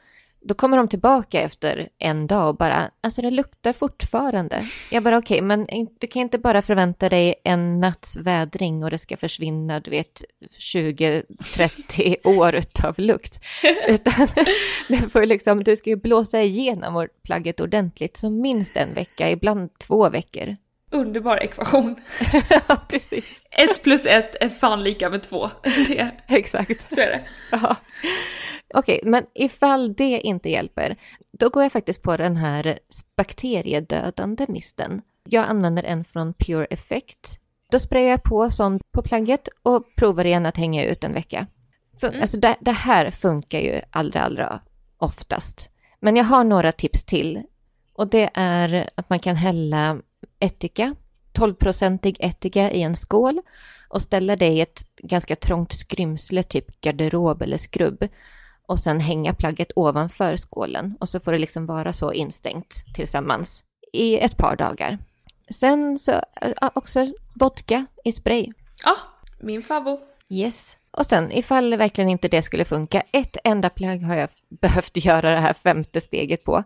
Då 0.42 0.54
kommer 0.54 0.76
de 0.76 0.88
tillbaka 0.88 1.40
efter 1.40 1.88
en 1.98 2.26
dag 2.26 2.48
och 2.48 2.56
bara, 2.56 2.90
alltså 3.00 3.22
det 3.22 3.30
luktar 3.30 3.72
fortfarande. 3.72 4.66
Jag 4.90 5.02
bara 5.02 5.18
okej, 5.18 5.40
men 5.42 5.66
du 6.00 6.06
kan 6.06 6.22
inte 6.22 6.38
bara 6.38 6.62
förvänta 6.62 7.08
dig 7.08 7.34
en 7.44 7.80
natts 7.80 8.16
vädring 8.16 8.84
och 8.84 8.90
det 8.90 8.98
ska 8.98 9.16
försvinna, 9.16 9.80
du 9.80 9.90
vet, 9.90 10.24
20-30 10.58 12.16
år 12.40 12.54
utav 12.54 12.94
lukt. 12.98 13.40
Utan 13.88 14.28
det 14.88 15.12
får 15.12 15.26
liksom, 15.26 15.64
du 15.64 15.76
ska 15.76 15.90
ju 15.90 15.96
blåsa 15.96 16.42
igenom 16.42 17.08
plagget 17.24 17.60
ordentligt, 17.60 18.16
så 18.16 18.30
minst 18.30 18.76
en 18.76 18.94
vecka, 18.94 19.30
ibland 19.30 19.78
två 19.78 20.08
veckor. 20.08 20.56
Underbar 20.90 21.36
ekvation. 21.36 21.96
Ja, 22.68 22.76
precis. 22.88 23.42
Ett 23.50 23.82
plus 23.82 24.06
ett 24.06 24.36
är 24.40 24.48
fan 24.48 24.82
lika 24.82 25.10
med 25.10 25.22
två. 25.22 25.50
Det, 25.62 26.10
Exakt. 26.28 26.92
så 26.94 27.00
är 27.00 27.06
det. 27.06 27.22
Ja. 27.50 27.76
Okej, 28.74 29.00
men 29.04 29.24
ifall 29.34 29.94
det 29.94 30.20
inte 30.20 30.50
hjälper, 30.50 30.96
då 31.32 31.48
går 31.48 31.62
jag 31.62 31.72
faktiskt 31.72 32.02
på 32.02 32.16
den 32.16 32.36
här 32.36 32.78
bakteriedödande 33.16 34.46
misten. 34.48 35.02
Jag 35.28 35.44
använder 35.48 35.82
en 35.82 36.04
från 36.04 36.34
Pure 36.34 36.64
Effect. 36.64 37.38
Då 37.70 37.78
sprayar 37.78 38.10
jag 38.10 38.22
på 38.22 38.50
sånt 38.50 38.82
på 38.92 39.02
plagget 39.02 39.48
och 39.62 39.84
provar 39.96 40.24
igen 40.24 40.46
att 40.46 40.56
hänga 40.56 40.84
ut 40.84 41.04
en 41.04 41.12
vecka. 41.14 41.46
Fun- 42.00 42.20
Alltså 42.20 42.36
det, 42.36 42.56
det 42.60 42.72
här 42.72 43.10
funkar 43.10 43.58
ju 43.58 43.80
allra, 43.90 44.20
allra 44.22 44.60
oftast. 44.98 45.70
Men 46.00 46.16
jag 46.16 46.24
har 46.24 46.44
några 46.44 46.72
tips 46.72 47.04
till. 47.04 47.42
Och 47.94 48.08
det 48.10 48.30
är 48.34 48.88
att 48.94 49.10
man 49.10 49.18
kan 49.18 49.36
hälla 49.36 49.98
ättika, 50.40 50.94
12-procentig 51.32 52.16
ättika 52.20 52.70
i 52.70 52.82
en 52.82 52.96
skål 52.96 53.40
och 53.88 54.02
ställa 54.02 54.36
det 54.36 54.48
i 54.48 54.60
ett 54.60 54.82
ganska 54.96 55.36
trångt 55.36 55.72
skrymsle, 55.72 56.42
typ 56.42 56.80
garderob 56.80 57.42
eller 57.42 57.56
skrubb. 57.56 58.08
Och 58.66 58.80
sen 58.80 59.00
hänga 59.00 59.34
plagget 59.34 59.72
ovanför 59.76 60.36
skålen 60.36 60.96
och 61.00 61.08
så 61.08 61.20
får 61.20 61.32
det 61.32 61.38
liksom 61.38 61.66
vara 61.66 61.92
så 61.92 62.12
instängt 62.12 62.84
tillsammans 62.94 63.64
i 63.92 64.18
ett 64.18 64.36
par 64.36 64.56
dagar. 64.56 64.98
Sen 65.50 65.98
så 65.98 66.12
äh, 66.12 66.70
också 66.74 67.06
vodka 67.34 67.86
i 68.04 68.12
spray. 68.12 68.52
Ja, 68.84 68.96
min 69.40 69.62
favvo. 69.62 70.00
Yes. 70.30 70.76
Och 70.90 71.06
sen 71.06 71.32
ifall 71.32 71.76
verkligen 71.76 72.10
inte 72.10 72.28
det 72.28 72.42
skulle 72.42 72.64
funka, 72.64 73.02
ett 73.12 73.36
enda 73.44 73.70
plagg 73.70 74.02
har 74.02 74.14
jag 74.14 74.28
behövt 74.48 74.96
göra 75.04 75.34
det 75.34 75.40
här 75.40 75.52
femte 75.52 76.00
steget 76.00 76.44
på. 76.44 76.64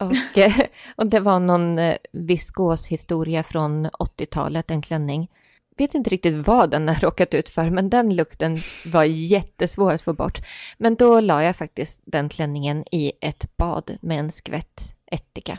Och, 0.00 0.38
eh, 0.38 0.60
och 0.96 1.06
det 1.06 1.20
var 1.20 1.40
någon 1.40 1.78
eh, 1.78 1.96
viskoshistoria 2.12 3.42
från 3.42 3.86
80-talet, 3.86 4.70
en 4.70 4.82
klänning. 4.82 5.30
Vet 5.76 5.94
inte 5.94 6.10
riktigt 6.10 6.46
vad 6.46 6.70
den 6.70 6.88
har 6.88 6.94
råkat 6.94 7.34
ut 7.34 7.48
för, 7.48 7.70
men 7.70 7.90
den 7.90 8.16
lukten 8.16 8.58
var 8.86 9.04
jättesvår 9.04 9.92
att 9.92 10.02
få 10.02 10.12
bort. 10.12 10.38
Men 10.78 10.94
då 10.94 11.20
la 11.20 11.42
jag 11.42 11.56
faktiskt 11.56 12.02
den 12.04 12.28
klänningen 12.28 12.84
i 12.92 13.12
ett 13.20 13.56
bad 13.56 13.98
med 14.00 14.18
en 14.18 14.30
skvätt 14.30 14.94
ättika 15.12 15.58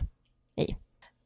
i. 0.56 0.76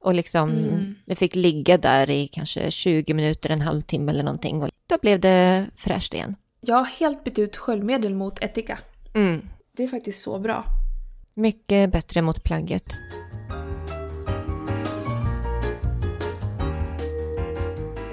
Och 0.00 0.14
liksom, 0.14 0.50
Mm. 0.50 0.94
det 1.06 1.14
fick 1.14 1.34
ligga 1.34 1.78
där 1.78 2.10
i 2.10 2.28
kanske 2.28 2.70
20 2.70 3.14
minuter, 3.14 3.50
en 3.50 3.60
halvtimme 3.60 4.12
eller 4.12 4.22
någonting. 4.22 4.62
Och 4.62 4.70
då 4.86 4.98
blev 5.02 5.20
det 5.20 5.66
fräscht 5.76 6.14
igen. 6.14 6.36
Jag 6.60 6.76
har 6.76 6.84
helt 6.84 7.24
bytt 7.24 7.38
ut 7.38 7.56
sköljmedel 7.56 8.14
mot 8.14 8.42
ättika. 8.42 8.78
Mm. 9.14 9.48
Det 9.76 9.84
är 9.84 9.88
faktiskt 9.88 10.22
så 10.22 10.38
bra. 10.38 10.64
Mycket 11.46 11.92
bättre 11.92 12.22
mot 12.22 12.44
plagget. 12.44 12.84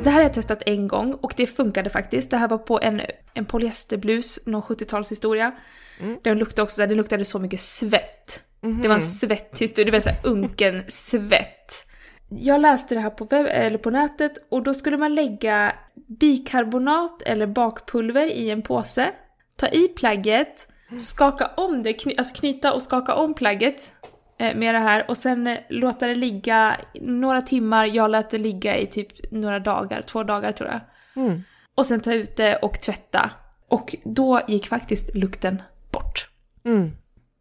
Det 0.04 0.10
här 0.10 0.18
har 0.18 0.22
jag 0.22 0.34
testat 0.34 0.64
en 0.66 0.88
gång 0.88 1.14
och 1.14 1.34
det 1.38 1.48
funkade 1.48 1.90
faktiskt. 1.90 2.32
Det 2.32 2.38
här 2.38 2.48
var 2.48 2.58
på 2.58 2.82
en, 2.82 3.02
en 3.34 3.46
polyesterblus, 3.46 4.40
någon 4.46 4.62
70-talshistoria. 4.62 5.52
Mm. 6.00 6.18
Den 6.24 6.38
luktade 6.38 6.62
också, 6.64 6.88
det 6.88 6.96
luktade 6.96 7.26
så 7.26 7.40
mycket 7.40 7.60
svett. 7.60 8.44
Det 8.62 8.68
Mhm. 8.68 8.88
var 8.88 8.96
en 8.96 9.02
svetthistoria, 9.02 9.86
det 9.86 9.92
var 9.92 10.00
så 10.00 10.10
här 10.10 10.20
unken 10.24 10.84
svett. 10.88 11.86
Jag 12.30 12.62
läste 12.62 12.96
det 12.96 13.02
här 13.02 13.10
på, 13.10 13.26
webb, 13.26 13.46
eller 13.50 13.78
på 13.78 13.90
nätet 13.90 14.32
och 14.52 14.64
då 14.64 14.74
skulle 14.74 14.98
man 14.98 15.16
lägga 15.16 15.76
bikarbonat 16.20 17.22
eller 17.22 17.48
bakpulver 17.48 18.28
i 18.28 18.50
en 18.50 18.62
påse, 18.62 19.12
ta 19.56 19.68
i 19.68 19.88
plagget, 19.88 20.68
skaka 21.00 21.52
om 21.58 21.84
det, 21.84 21.94
kny, 21.94 22.16
alltså 22.18 22.36
knyta 22.36 22.74
och 22.74 22.82
skaka 22.82 23.16
om 23.16 23.34
plagget 23.34 23.94
eh, 24.38 24.56
med 24.56 24.76
det 24.76 24.80
här 24.80 25.10
och 25.10 25.18
sen 25.18 25.48
eh, 25.48 25.58
låta 25.70 26.08
det 26.08 26.16
ligga 26.16 26.78
några 27.02 27.42
timmar, 27.42 27.86
jag 27.86 28.12
lät 28.12 28.30
det 28.30 28.38
ligga 28.38 28.78
i 28.78 28.88
typ 28.88 29.32
några 29.32 29.60
dagar, 29.60 30.02
två 30.02 30.24
dagar 30.24 30.52
tror 30.52 30.70
jag. 30.70 30.82
Mm. 31.24 31.44
Och 31.76 31.86
sen 31.86 32.00
ta 32.00 32.14
ut 32.14 32.36
det 32.36 32.56
och 32.56 32.82
tvätta. 32.82 33.30
Och 33.68 33.96
då 34.04 34.42
gick 34.48 34.68
faktiskt 34.68 35.16
lukten 35.16 35.62
bort. 35.92 36.30
Mm. 36.66 36.92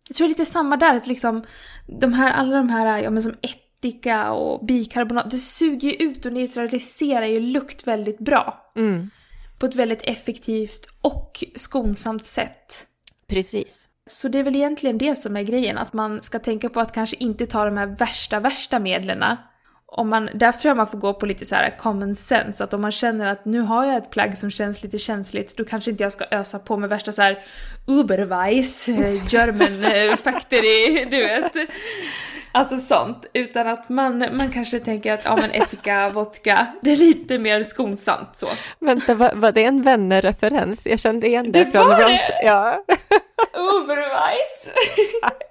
Jag 0.08 0.16
tror 0.16 0.26
det 0.26 0.28
är 0.28 0.38
lite 0.38 0.46
samma 0.46 0.76
där, 0.76 0.96
att 0.96 1.06
liksom 1.06 1.44
de 1.86 2.12
här, 2.12 2.32
alla 2.32 2.56
de 2.56 2.68
här, 2.68 3.02
ja 3.02 3.10
men 3.10 3.22
som 3.22 3.34
ättika 3.42 4.32
och 4.32 4.66
bikarbonat, 4.66 5.30
det 5.30 5.38
suger 5.38 5.88
ju 5.88 5.94
ut 5.94 6.26
och 6.26 6.32
neutraliserar 6.32 7.26
ju 7.26 7.40
lukt 7.40 7.86
väldigt 7.86 8.18
bra. 8.18 8.72
Mm. 8.76 9.10
På 9.58 9.66
ett 9.66 9.74
väldigt 9.74 10.02
effektivt 10.02 10.86
och 11.00 11.44
skonsamt 11.56 12.24
sätt. 12.24 12.86
Precis. 13.32 13.88
Så 14.06 14.28
det 14.28 14.38
är 14.38 14.42
väl 14.42 14.56
egentligen 14.56 14.98
det 14.98 15.16
som 15.16 15.36
är 15.36 15.42
grejen, 15.42 15.78
att 15.78 15.92
man 15.92 16.22
ska 16.22 16.38
tänka 16.38 16.68
på 16.68 16.80
att 16.80 16.92
kanske 16.92 17.16
inte 17.16 17.46
ta 17.46 17.64
de 17.64 17.76
här 17.76 17.86
värsta, 17.86 18.40
värsta 18.40 18.78
medlen. 18.78 19.24
Om 19.86 20.08
man, 20.08 20.28
därför 20.34 20.60
tror 20.60 20.70
jag 20.70 20.76
man 20.76 20.86
får 20.86 20.98
gå 20.98 21.14
på 21.14 21.26
lite 21.26 21.44
så 21.44 21.54
här 21.54 21.76
common 21.78 22.14
sense, 22.14 22.64
att 22.64 22.72
om 22.72 22.80
man 22.80 22.92
känner 22.92 23.26
att 23.26 23.44
nu 23.44 23.60
har 23.60 23.84
jag 23.84 23.96
ett 23.96 24.10
plagg 24.10 24.38
som 24.38 24.50
känns 24.50 24.82
lite 24.82 24.98
känsligt, 24.98 25.56
då 25.56 25.64
kanske 25.64 25.90
inte 25.90 26.02
jag 26.02 26.12
ska 26.12 26.24
ösa 26.30 26.58
på 26.58 26.76
med 26.76 26.88
värsta 26.88 27.12
så 27.12 27.22
här 27.22 27.38
Uberweiss, 27.86 28.88
eh, 28.88 29.34
German 29.34 29.84
eh, 29.84 30.16
factory, 30.16 31.04
du 31.10 31.22
vet. 31.22 31.52
Alltså 32.52 32.78
sånt. 32.78 33.26
Utan 33.32 33.68
att 33.68 33.88
man, 33.88 34.18
man 34.18 34.50
kanske 34.50 34.80
tänker 34.80 35.12
att 35.12 35.24
ja 35.24 35.36
men 35.36 35.50
etika, 35.50 36.10
vodka, 36.10 36.66
det 36.80 36.92
är 36.92 36.96
lite 36.96 37.38
mer 37.38 37.62
skonsamt 37.62 38.36
så. 38.36 38.48
Vänta, 38.78 39.14
var, 39.14 39.32
var 39.34 39.52
det 39.52 39.64
en 39.64 39.82
vännerreferens? 39.82 40.86
Jag 40.86 40.98
kände 40.98 41.26
igen 41.26 41.52
det, 41.52 41.64
Det 41.64 41.70
från 41.70 41.88
var 41.88 41.98
det! 41.98 42.18
Ja. 42.44 42.84
Uberweiss! 43.56 44.68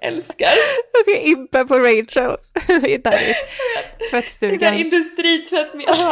Älskar! 0.00 0.52
Jag 0.92 1.02
ska 1.02 1.16
impa 1.16 1.64
på 1.64 1.78
Rachel. 1.78 2.36
Det 2.66 2.94
är 2.94 2.98
där 2.98 3.22
i 3.22 3.26
Det 3.26 3.34
där 4.00 4.08
tvättstugan. 4.10 4.74
industritvättmedel. 4.74 5.94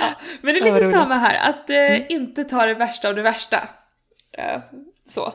ja, 0.00 0.14
men 0.42 0.54
det 0.54 0.60
är 0.60 0.74
lite 0.74 0.90
samma 0.90 1.14
här, 1.14 1.50
att 1.50 1.70
eh, 1.70 2.10
inte 2.12 2.44
ta 2.44 2.66
det 2.66 2.74
värsta 2.74 3.08
av 3.08 3.14
det 3.14 3.22
värsta. 3.22 3.68
Eh, 4.38 4.60
så. 5.08 5.32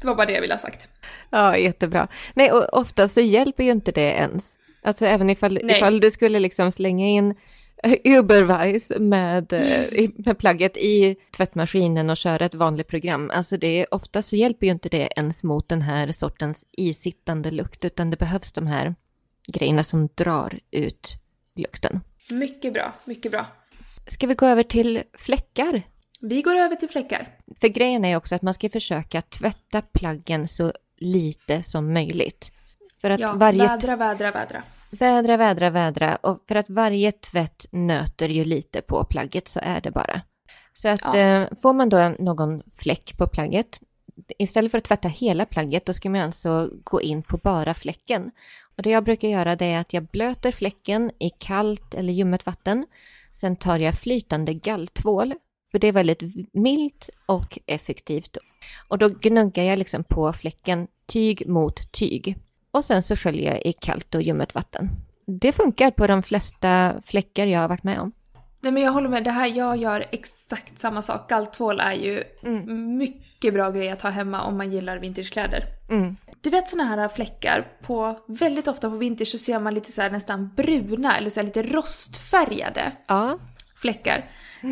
det 0.00 0.06
var 0.06 0.14
bara 0.14 0.26
det 0.26 0.32
jag 0.32 0.40
ville 0.40 0.54
ha 0.54 0.58
sagt. 0.58 0.88
Ja, 1.30 1.56
jättebra. 1.56 2.08
Nej, 2.34 2.52
och 2.52 2.78
ofta 2.78 3.08
så 3.08 3.20
hjälper 3.20 3.64
ju 3.64 3.70
inte 3.70 3.92
det 3.92 4.12
ens. 4.12 4.58
Alltså 4.82 5.06
även 5.06 5.30
ifall, 5.30 5.60
Nej. 5.62 5.76
ifall 5.76 6.00
du 6.00 6.10
skulle 6.10 6.38
liksom 6.38 6.72
slänga 6.72 7.06
in 7.06 7.34
Uberweiss 8.04 8.92
med, 8.98 9.52
eh, 9.52 10.10
med 10.16 10.38
plagget 10.38 10.76
i 10.76 11.16
tvättmaskinen 11.36 12.10
och 12.10 12.16
köra 12.16 12.46
ett 12.46 12.54
vanligt 12.54 12.88
program. 12.88 13.30
Alltså 13.34 13.56
det 13.56 13.80
är, 13.80 13.94
ofta 13.94 14.22
så 14.22 14.36
hjälper 14.36 14.66
ju 14.66 14.72
inte 14.72 14.88
det 14.88 15.08
ens 15.16 15.44
mot 15.44 15.68
den 15.68 15.82
här 15.82 16.12
sortens 16.12 16.66
isittande 16.72 17.50
lukt, 17.50 17.84
utan 17.84 18.10
det 18.10 18.16
behövs 18.16 18.52
de 18.52 18.66
här 18.66 18.94
grejerna 19.46 19.84
som 19.84 20.08
drar 20.14 20.58
ut 20.70 21.16
lukten. 21.56 22.00
Mycket 22.30 22.72
bra, 22.74 22.94
mycket 23.04 23.32
bra. 23.32 23.46
Ska 24.06 24.26
vi 24.26 24.34
gå 24.34 24.46
över 24.46 24.62
till 24.62 25.02
fläckar? 25.18 25.82
Vi 26.20 26.42
går 26.42 26.54
över 26.54 26.76
till 26.76 26.88
fläckar. 26.88 27.28
För 27.60 27.68
grejen 27.68 28.04
är 28.04 28.16
också 28.16 28.34
att 28.34 28.42
man 28.42 28.54
ska 28.54 28.68
försöka 28.68 29.22
tvätta 29.22 29.82
plaggen 29.82 30.48
så 30.48 30.72
lite 30.96 31.62
som 31.62 31.92
möjligt. 31.92 32.52
För 33.00 33.10
att 33.10 33.20
Ja, 33.20 33.32
varje 33.32 33.66
vädra, 33.66 33.96
vädra, 33.96 34.30
vädra. 34.30 34.62
Vädra, 34.90 35.36
vädra, 35.36 35.70
vädra. 35.70 36.16
Och 36.16 36.44
för 36.48 36.54
att 36.54 36.70
varje 36.70 37.12
tvätt 37.12 37.66
nöter 37.70 38.28
ju 38.28 38.44
lite 38.44 38.82
på 38.82 39.04
plagget 39.04 39.48
så 39.48 39.60
är 39.62 39.80
det 39.80 39.90
bara. 39.90 40.20
Så 40.72 40.88
att 40.88 41.00
Ja. 41.04 41.16
eh, 41.16 41.48
får 41.62 41.72
man 41.72 41.88
då 41.88 42.14
någon 42.18 42.62
fläck 42.72 43.18
på 43.18 43.26
plagget, 43.28 43.80
istället 44.38 44.70
för 44.70 44.78
att 44.78 44.84
tvätta 44.84 45.08
hela 45.08 45.46
plagget, 45.46 45.86
då 45.86 45.92
ska 45.92 46.10
man 46.10 46.20
alltså 46.20 46.70
gå 46.84 47.02
in 47.02 47.22
på 47.22 47.36
bara 47.36 47.74
fläcken. 47.74 48.30
Och 48.76 48.82
det 48.82 48.90
jag 48.90 49.04
brukar 49.04 49.28
göra 49.28 49.56
det 49.56 49.66
är 49.66 49.78
att 49.78 49.92
jag 49.92 50.04
blöter 50.06 50.52
fläcken 50.52 51.10
i 51.18 51.30
kallt 51.30 51.94
eller 51.94 52.12
ljummet 52.12 52.46
vatten. 52.46 52.86
Sen 53.32 53.56
tar 53.56 53.78
jag 53.78 53.94
flytande 53.94 54.54
galltvål, 54.54 55.34
för 55.70 55.78
det 55.78 55.86
är 55.86 55.92
väldigt 55.92 56.22
milt 56.54 57.10
och 57.26 57.58
effektivt. 57.66 58.36
Och 58.88 58.98
då 58.98 59.08
gnuggar 59.08 59.64
jag 59.64 59.78
liksom 59.78 60.04
på 60.04 60.32
fläcken 60.32 60.86
tyg 61.06 61.48
mot 61.48 61.92
tyg. 61.92 62.36
Och 62.76 62.84
sen 62.84 63.02
så 63.02 63.16
sköljer 63.16 63.52
jag 63.52 63.66
i 63.66 63.72
kallt 63.72 64.14
och 64.14 64.22
ljummet 64.22 64.54
vatten. 64.54 64.90
Det 65.26 65.52
funkar 65.52 65.90
på 65.90 66.06
de 66.06 66.22
flesta 66.22 66.94
fläckar 67.02 67.46
jag 67.46 67.60
har 67.60 67.68
varit 67.68 67.84
med 67.84 68.00
om. 68.00 68.12
Nej 68.60 68.72
men 68.72 68.82
jag 68.82 68.92
håller 68.92 69.08
med, 69.08 69.24
det 69.24 69.30
här, 69.30 69.46
jag 69.46 69.76
gör 69.76 70.06
exakt 70.12 70.78
samma 70.78 71.02
sak. 71.02 71.28
Galtvål 71.28 71.80
är 71.80 71.92
ju 71.92 72.24
mycket 72.98 73.54
bra 73.54 73.70
grej 73.70 73.90
att 73.90 74.02
ha 74.02 74.10
hemma 74.10 74.42
om 74.42 74.56
man 74.56 74.72
gillar 74.72 74.98
vintagekläder. 74.98 75.64
Mm. 75.90 76.16
Du 76.40 76.50
vet 76.50 76.68
såna 76.68 76.84
här 76.84 77.08
fläckar 77.08 77.68
på, 77.82 78.18
väldigt 78.26 78.68
ofta 78.68 78.90
på 78.90 78.96
vintage 78.96 79.28
så 79.28 79.38
ser 79.38 79.60
man 79.60 79.74
lite 79.74 79.92
så 79.92 80.08
nästan 80.08 80.54
bruna 80.56 81.16
eller 81.16 81.30
så 81.30 81.42
lite 81.42 81.62
rostfärgade 81.62 82.92
Ja, 83.08 83.38
fläckar. 83.76 84.24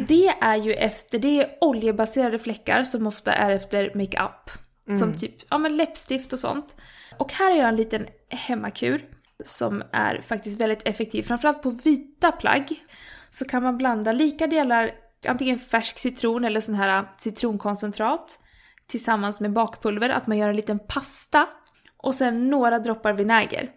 Det 0.08 0.28
är 0.40 0.56
ju 0.56 0.72
efter, 0.72 1.18
det 1.18 1.40
är 1.40 1.48
oljebaserade 1.60 2.38
fläckar 2.38 2.84
som 2.84 3.06
ofta 3.06 3.32
är 3.32 3.50
efter 3.50 3.92
makeup. 3.94 4.50
Som 4.98 5.14
typ, 5.14 5.34
ja 5.50 5.58
men 5.58 5.76
läppstift 5.76 6.32
och 6.32 6.38
sånt. 6.38 6.76
Och 7.18 7.32
här 7.32 7.50
har 7.50 7.58
jag 7.58 7.68
en 7.68 7.76
liten 7.76 8.06
hemmakur 8.28 9.04
som 9.44 9.82
är 9.92 10.20
faktiskt 10.20 10.60
väldigt 10.60 10.88
effektiv. 10.88 11.22
Framförallt 11.22 11.62
på 11.62 11.70
vita 11.70 12.32
plagg 12.32 12.84
så 13.30 13.44
kan 13.44 13.62
man 13.62 13.78
blanda 13.78 14.12
lika 14.12 14.46
delar 14.46 14.90
antingen 15.26 15.58
färsk 15.58 15.98
citron 15.98 16.44
eller 16.44 16.60
sån 16.60 16.74
här 16.74 17.04
citronkoncentrat 17.18 18.38
tillsammans 18.86 19.40
med 19.40 19.52
bakpulver, 19.52 20.08
att 20.08 20.26
man 20.26 20.38
gör 20.38 20.48
en 20.48 20.56
liten 20.56 20.78
pasta 20.78 21.48
och 21.96 22.14
sen 22.14 22.50
några 22.50 22.78
droppar 22.78 23.12
vinäger. 23.12 23.70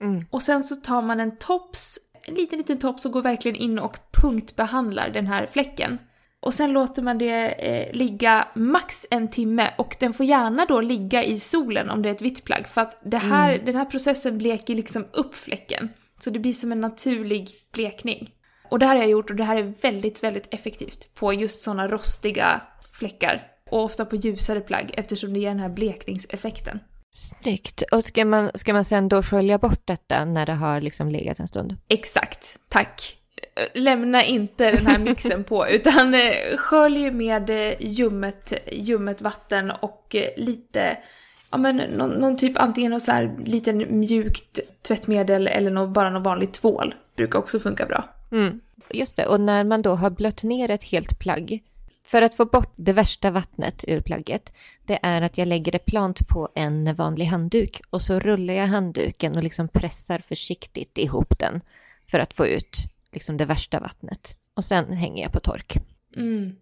Mm. 0.00 0.20
Och 0.30 0.42
sen 0.42 0.64
så 0.64 0.76
tar 0.76 1.02
man 1.02 1.20
en 1.20 1.38
tops, 1.38 1.98
en 2.22 2.34
liten 2.34 2.58
liten 2.58 2.78
tops 2.78 3.06
och 3.06 3.12
går 3.12 3.22
verkligen 3.22 3.56
in 3.56 3.78
och 3.78 3.98
punktbehandlar 4.12 5.10
den 5.10 5.26
här 5.26 5.46
fläcken. 5.46 5.98
Och 6.42 6.54
sen 6.54 6.72
låter 6.72 7.02
man 7.02 7.18
det 7.18 7.48
eh, 7.48 7.92
ligga 7.92 8.48
max 8.54 9.06
en 9.10 9.28
timme 9.28 9.70
och 9.78 9.96
den 10.00 10.12
får 10.12 10.26
gärna 10.26 10.66
då 10.66 10.80
ligga 10.80 11.24
i 11.24 11.38
solen 11.40 11.90
om 11.90 12.02
det 12.02 12.08
är 12.08 12.14
ett 12.14 12.22
vitt 12.22 12.44
plagg 12.44 12.68
för 12.68 12.80
att 12.80 13.00
det 13.04 13.18
här, 13.18 13.58
den 13.58 13.76
här 13.76 13.84
processen 13.84 14.38
bleker 14.38 14.74
liksom 14.74 15.06
upp 15.12 15.34
fläcken. 15.34 15.88
Så 16.18 16.30
det 16.30 16.38
blir 16.38 16.52
som 16.52 16.72
en 16.72 16.80
naturlig 16.80 17.50
blekning. 17.72 18.30
Och 18.70 18.78
det 18.78 18.86
här 18.86 18.94
har 18.94 19.02
jag 19.02 19.10
gjort 19.10 19.30
och 19.30 19.36
det 19.36 19.44
här 19.44 19.56
är 19.56 19.82
väldigt, 19.82 20.22
väldigt 20.22 20.54
effektivt 20.54 21.14
på 21.14 21.32
just 21.32 21.62
sådana 21.62 21.88
rostiga 21.88 22.62
fläckar. 22.92 23.42
Och 23.70 23.84
ofta 23.84 24.04
på 24.04 24.16
ljusare 24.16 24.60
plagg 24.60 24.90
eftersom 24.94 25.32
det 25.32 25.40
ger 25.40 25.48
den 25.48 25.60
här 25.60 25.68
blekningseffekten. 25.68 26.80
snyggt. 27.10 27.82
Och 27.92 28.04
ska 28.04 28.24
man, 28.24 28.50
ska 28.54 28.72
man 28.72 28.84
sen 28.84 29.08
då 29.08 29.22
skölja 29.22 29.58
bort 29.58 29.82
detta 29.86 30.24
när 30.24 30.46
det 30.46 30.54
har 30.54 30.80
liksom 30.80 31.08
legat 31.08 31.38
en 31.38 31.48
stund? 31.48 31.76
Exakt, 31.88 32.58
tack. 32.68 33.19
Lämna 33.74 34.24
inte 34.24 34.70
den 34.70 34.86
här 34.86 34.98
mixen 34.98 35.44
på 35.44 35.68
utan 35.70 36.14
eh, 36.14 36.56
skölj 36.56 37.10
med 37.10 37.50
eh, 37.50 37.74
ljummet, 37.80 38.52
ljummet 38.72 39.22
vatten 39.22 39.70
och 39.70 40.16
eh, 40.16 40.28
lite, 40.36 40.98
ja 41.50 41.58
men 41.58 41.76
någon, 41.76 42.10
någon 42.10 42.36
typ 42.36 42.60
antingen 42.60 42.90
någon 42.90 43.00
så 43.00 43.12
här 43.12 43.36
liten 43.44 44.00
mjukt 44.00 44.58
tvättmedel 44.82 45.46
eller 45.46 45.70
nå- 45.70 45.86
bara 45.86 46.10
någon 46.10 46.22
vanlig 46.22 46.52
tvål. 46.52 46.94
Brukar 47.16 47.38
också 47.38 47.60
funka 47.60 47.86
bra. 47.86 48.08
Mm. 48.32 48.60
Just 48.90 49.16
det, 49.16 49.26
och 49.26 49.40
när 49.40 49.64
man 49.64 49.82
då 49.82 49.94
har 49.94 50.10
blött 50.10 50.42
ner 50.42 50.70
ett 50.70 50.84
helt 50.84 51.18
plagg, 51.18 51.62
för 52.04 52.22
att 52.22 52.34
få 52.34 52.44
bort 52.44 52.72
det 52.76 52.92
värsta 52.92 53.30
vattnet 53.30 53.84
ur 53.88 54.00
plagget, 54.00 54.52
det 54.86 54.98
är 55.02 55.22
att 55.22 55.38
jag 55.38 55.48
lägger 55.48 55.72
det 55.72 55.78
plant 55.78 56.28
på 56.28 56.48
en 56.54 56.94
vanlig 56.94 57.24
handduk 57.24 57.80
och 57.90 58.02
så 58.02 58.20
rullar 58.20 58.54
jag 58.54 58.66
handduken 58.66 59.36
och 59.36 59.42
liksom 59.42 59.68
pressar 59.68 60.18
försiktigt 60.18 60.98
ihop 60.98 61.38
den 61.38 61.60
för 62.06 62.18
att 62.18 62.34
få 62.34 62.46
ut 62.46 62.76
liksom 63.12 63.36
det 63.36 63.44
värsta 63.44 63.80
vattnet. 63.80 64.36
Och 64.56 64.64
sen 64.64 64.92
hänger 64.92 65.22
jag 65.22 65.32
på 65.32 65.40
tork. 65.40 65.76
Mm. 66.16 66.56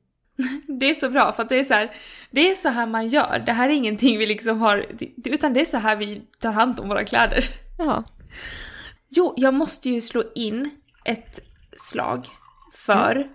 Det 0.80 0.90
är 0.90 0.94
så 0.94 1.10
bra 1.10 1.32
för 1.32 1.42
att 1.42 1.48
det 1.48 1.60
är 1.60 1.64
så 1.64 1.74
här, 1.74 1.90
det 2.30 2.50
är 2.50 2.54
så 2.54 2.68
här 2.68 2.86
man 2.86 3.08
gör. 3.08 3.42
Det 3.46 3.52
här 3.52 3.68
är 3.68 3.72
ingenting 3.72 4.18
vi 4.18 4.26
liksom 4.26 4.60
har, 4.60 4.86
utan 5.24 5.52
det 5.52 5.60
är 5.60 5.64
så 5.64 5.76
här 5.76 5.96
vi 5.96 6.22
tar 6.40 6.52
hand 6.52 6.80
om 6.80 6.88
våra 6.88 7.04
kläder. 7.04 7.44
Ja, 7.78 8.04
Jo, 9.08 9.34
jag 9.36 9.54
måste 9.54 9.90
ju 9.90 10.00
slå 10.00 10.24
in 10.34 10.70
ett 11.04 11.40
slag 11.76 12.28
för 12.74 13.28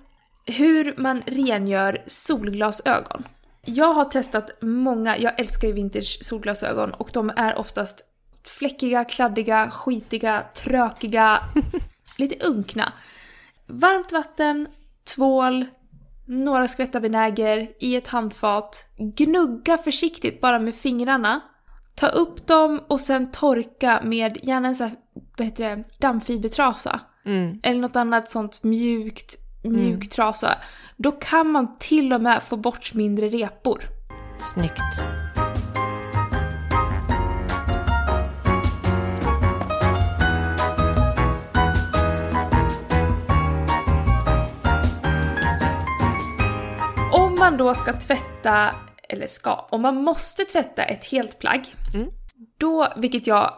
hur 0.45 0.95
man 0.97 1.21
rengör 1.25 2.03
solglasögon. 2.07 3.27
Jag 3.65 3.93
har 3.93 4.05
testat 4.05 4.49
många, 4.61 5.17
jag 5.17 5.39
älskar 5.39 5.67
ju 5.67 5.73
vintage 5.73 6.17
solglasögon 6.21 6.91
och 6.91 7.09
de 7.13 7.31
är 7.35 7.55
oftast 7.57 8.05
fläckiga, 8.59 9.03
kladdiga, 9.05 9.69
skitiga, 9.71 10.43
trökiga, 10.55 11.39
lite 12.23 12.45
unkna. 12.45 12.93
Varmt 13.67 14.11
vatten, 14.11 14.67
tvål, 15.15 15.65
några 16.25 16.67
skvättar 16.67 16.99
vinäger 16.99 17.69
i 17.79 17.95
ett 17.95 18.07
handfat. 18.07 18.85
Gnugga 18.97 19.77
försiktigt 19.77 20.41
bara 20.41 20.59
med 20.59 20.75
fingrarna. 20.75 21.41
Ta 21.95 22.07
upp 22.07 22.47
dem 22.47 22.81
och 22.87 22.99
sen 22.99 23.31
torka 23.31 24.01
med 24.03 24.37
gärna 24.43 24.67
en 24.67 24.75
sån 24.75 24.87
här, 24.87 24.97
vad 25.37 25.47
heter 25.47 25.75
det, 25.75 25.83
dammfibertrasa. 25.99 26.99
mm. 27.25 27.59
Eller 27.63 27.79
något 27.79 27.95
annat 27.95 28.31
sånt 28.31 28.63
mjukt, 28.63 29.35
mjuk 29.63 30.09
trasa. 30.09 30.57
Då 30.97 31.11
kan 31.11 31.51
man 31.51 31.77
till 31.79 32.13
och 32.13 32.21
med 32.21 32.43
få 32.43 32.57
bort 32.57 32.93
mindre 32.93 33.29
repor. 33.29 33.83
snyggt. 34.39 35.32
Man 47.53 47.57
då 47.67 47.73
ska 47.73 47.93
tvätta, 47.93 48.75
eller 49.09 49.27
ska, 49.27 49.67
om 49.69 49.81
man 49.81 49.95
måste 49.95 50.45
tvätta 50.45 50.83
ett 50.83 51.05
helt 51.05 51.39
plagg. 51.39 51.75
Mm. 51.93 52.09
Då, 52.57 52.93
vilket 52.97 53.27
jag 53.27 53.53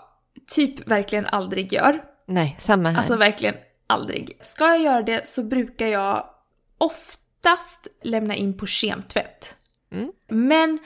typ 0.47 0.87
verkligen 0.87 1.25
aldrig 1.25 1.73
gör, 1.73 2.03
Nej, 2.27 2.55
samma 2.59 2.89
här. 2.89 2.97
Alltså 2.97 3.15
verkligen 3.15 3.55
aldrig. 3.87 4.37
Ska 4.41 4.65
jag 4.65 4.81
göra 4.81 5.01
det 5.01 5.27
så 5.27 5.43
brukar 5.43 5.87
jag 5.87 6.29
oftast 6.77 7.87
lämna 8.03 8.35
in 8.35 8.57
på 8.57 8.65
kemtvätt. 8.65 9.55
Mm. 9.91 10.11
Men 10.27 10.79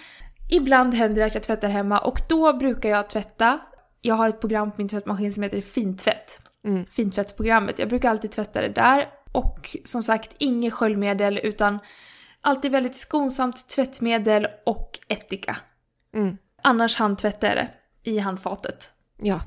ibland 0.50 0.93
händer 0.93 1.22
det 1.22 1.26
att 1.26 1.34
jag 1.34 1.43
tvättar 1.43 1.69
hemma 1.69 2.00
och 2.00 2.19
då 2.30 2.54
brukar 2.54 2.89
jag 2.89 3.10
tvätta. 3.10 3.60
Jag 4.02 4.15
har 4.15 4.30
ett 4.30 4.41
program 4.41 4.72
på 4.72 4.76
min 4.78 4.89
tvättmaskin 4.89 5.34
som 5.34 5.43
heter 5.43 5.62
Fintvätt. 5.62 6.41
Mm. 6.65 6.86
Fintvättsprogrammet. 6.86 7.80
Jag 7.80 7.89
brukar 7.89 8.10
alltid 8.10 8.32
tvätta 8.32 8.62
det 8.62 8.69
där. 8.69 9.10
Och 9.32 9.78
som 9.84 10.04
sagt, 10.04 10.36
inget 10.38 10.74
sköljmedel 10.74 11.39
utan 11.43 11.80
alltid 12.41 12.71
väldigt 12.71 12.97
skonsamt 12.97 13.69
tvättmedel 13.69 14.47
och 14.65 14.99
ättika. 15.08 15.58
Mm. 16.13 16.38
Annars 16.62 16.95
det 17.56 17.69
i 18.04 18.19
handfatet. 18.19 18.91
Ja, 19.21 19.41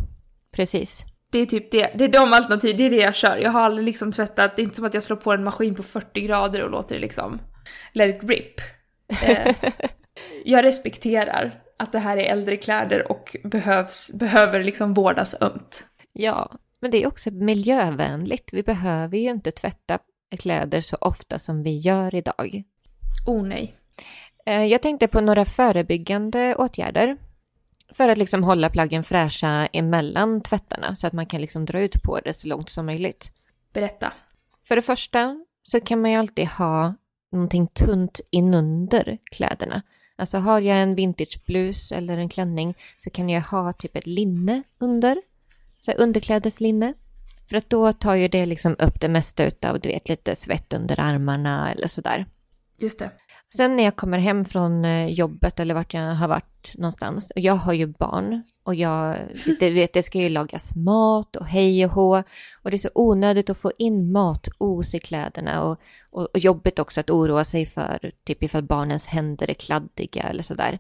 precis. 0.53 1.05
Det 1.31 1.39
är 1.39 1.47
typ 1.47 1.71
det, 1.71 1.93
det 1.95 2.05
är 2.05 2.09
de 2.09 2.33
alternativ, 2.33 2.77
det 2.77 2.85
är 2.87 2.91
det 2.91 2.97
jag 2.97 3.15
kör. 3.15 3.37
Jag 3.37 3.51
har 3.51 3.61
aldrig 3.61 3.85
liksom 3.85 4.13
tvättat, 4.13 4.57
det 4.57 4.63
är 4.63 4.65
inte 4.65 4.77
som 4.77 4.85
att 4.85 4.95
jag 4.95 5.03
slår 5.03 5.17
på 5.17 5.33
en 5.33 5.45
maskin 5.45 5.75
på 5.75 5.83
40 5.83 6.21
grader 6.21 6.63
och 6.63 6.71
låter 6.71 6.95
det 6.95 7.01
liksom 7.01 7.41
let 7.93 8.17
it 8.17 8.31
rip. 8.31 8.61
Eh, 9.23 9.55
jag 10.45 10.65
respekterar 10.65 11.63
att 11.77 11.93
det 11.93 11.99
här 11.99 12.17
är 12.17 12.33
äldre 12.33 12.57
kläder 12.57 13.13
och 13.13 13.37
behövs, 13.45 14.11
behöver 14.15 14.65
liksom 14.65 14.95
vårdas 14.95 15.43
ömt. 15.43 15.87
Ja, 16.13 16.53
men 16.81 16.91
det 16.91 17.03
är 17.03 17.07
också 17.07 17.31
miljövänligt. 17.31 18.51
Vi 18.53 18.63
behöver 18.63 19.19
ju 19.19 19.31
inte 19.31 19.51
tvätta 19.51 19.99
kläder 20.39 20.81
så 20.81 20.97
ofta 21.01 21.39
som 21.39 21.63
vi 21.63 21.79
gör 21.79 22.15
idag. 22.15 22.63
Oh 23.27 23.43
nej. 23.47 23.75
Eh, 24.47 24.65
Jag 24.65 24.83
tänkte 24.83 25.09
på 25.09 25.21
några 25.21 25.45
förebyggande 25.45 26.55
åtgärder 26.55 27.17
för 27.93 28.09
att 28.09 28.19
liksom 28.19 28.45
hålla 28.45 28.71
plaggen 28.71 29.03
fräscha 29.03 29.67
emellan 29.67 30.41
tvättarna 30.41 30.97
så 30.97 31.07
att 31.07 31.13
man 31.13 31.27
kan 31.27 31.41
liksom 31.41 31.65
dra 31.65 31.81
ut 31.81 32.03
på 32.03 32.21
det 32.21 32.33
så 32.33 32.49
långt 32.49 32.71
som 32.71 32.87
möjligt. 32.87 33.33
Berätta. 33.73 34.13
För 34.63 34.77
det 34.77 34.83
första 34.83 35.45
så 35.63 35.81
kan 35.81 36.01
man 36.01 36.11
ju 36.11 36.17
alltid 36.17 36.47
ha 36.47 36.95
någonting 37.33 37.67
tunt 37.67 38.21
inunder 38.31 39.19
kläderna. 39.31 39.83
Alltså 40.17 40.39
har 40.39 40.61
jag 40.61 40.79
en 40.79 40.95
vintageblus 40.95 41.93
eller 41.93 42.19
en 42.19 42.29
klänning 42.29 42.75
så 42.97 43.11
kan 43.11 43.29
jag 43.29 43.43
ha 43.43 43.73
typ 43.73 43.97
ett 43.97 44.07
linne 44.07 44.63
under 44.79 45.23
så 45.81 45.93
underklädeslinne. 45.93 46.95
För 47.49 47.57
att 47.57 47.71
då 47.71 47.93
tar 47.93 48.15
ju 48.15 48.29
det 48.29 48.47
liksom 48.47 48.77
upp 48.79 49.01
det 49.01 49.09
mesta 49.09 49.51
av, 49.63 49.81
du 49.81 49.89
vet, 49.89 50.09
lite 50.09 50.35
svett 50.35 50.73
under 50.73 51.01
armarna 51.01 51.73
eller 51.73 51.87
sådär. 51.87 52.27
Just 52.83 52.99
det. 52.99 53.11
Sen 53.55 53.77
när 53.77 53.85
jag 53.85 53.97
kommer 53.97 54.19
hem 54.19 54.45
från 54.45 54.85
eh, 54.85 55.07
jobbet 55.07 55.61
eller 55.61 55.75
vart 55.75 55.95
jag 55.95 56.15
har 56.15 56.29
varit 56.29 56.73
någonstans, 56.75 57.31
och 57.31 57.41
jag 57.41 57.55
har 57.55 57.73
ju 57.73 57.87
barn 57.87 58.43
och 58.63 58.75
jag, 58.75 59.17
det, 59.61 59.71
vet, 59.71 59.93
det 59.93 60.03
ska 60.03 60.19
ju 60.19 60.29
lagas 60.29 60.75
mat 60.75 61.37
och 61.37 61.47
hej 61.47 61.85
och 61.85 61.93
hå 61.93 62.23
och 62.63 62.71
det 62.71 62.77
är 62.77 62.79
så 62.79 62.91
onödigt 62.95 63.51
att 63.51 63.59
få 63.59 63.73
in 63.79 64.13
matos 64.13 64.95
i 64.95 64.99
kläderna 64.99 65.63
och, 65.63 65.81
och, 66.11 66.29
och 66.33 66.39
jobbigt 66.39 66.79
också 66.79 67.01
att 67.01 67.11
oroa 67.11 67.45
sig 67.45 67.67
för 67.67 68.13
typ 68.25 68.43
ifall 68.43 68.63
barnens 68.63 69.07
händer 69.07 69.51
är 69.51 69.55
kladdiga 69.55 70.23
eller 70.23 70.43
sådär. 70.43 70.79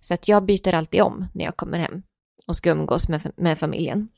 Så 0.00 0.14
att 0.14 0.28
jag 0.28 0.44
byter 0.44 0.74
alltid 0.74 1.02
om 1.02 1.26
när 1.34 1.44
jag 1.44 1.56
kommer 1.56 1.78
hem 1.78 2.02
och 2.46 2.56
ska 2.56 2.70
umgås 2.70 3.08
med, 3.08 3.32
med 3.36 3.58
familjen. 3.58 4.08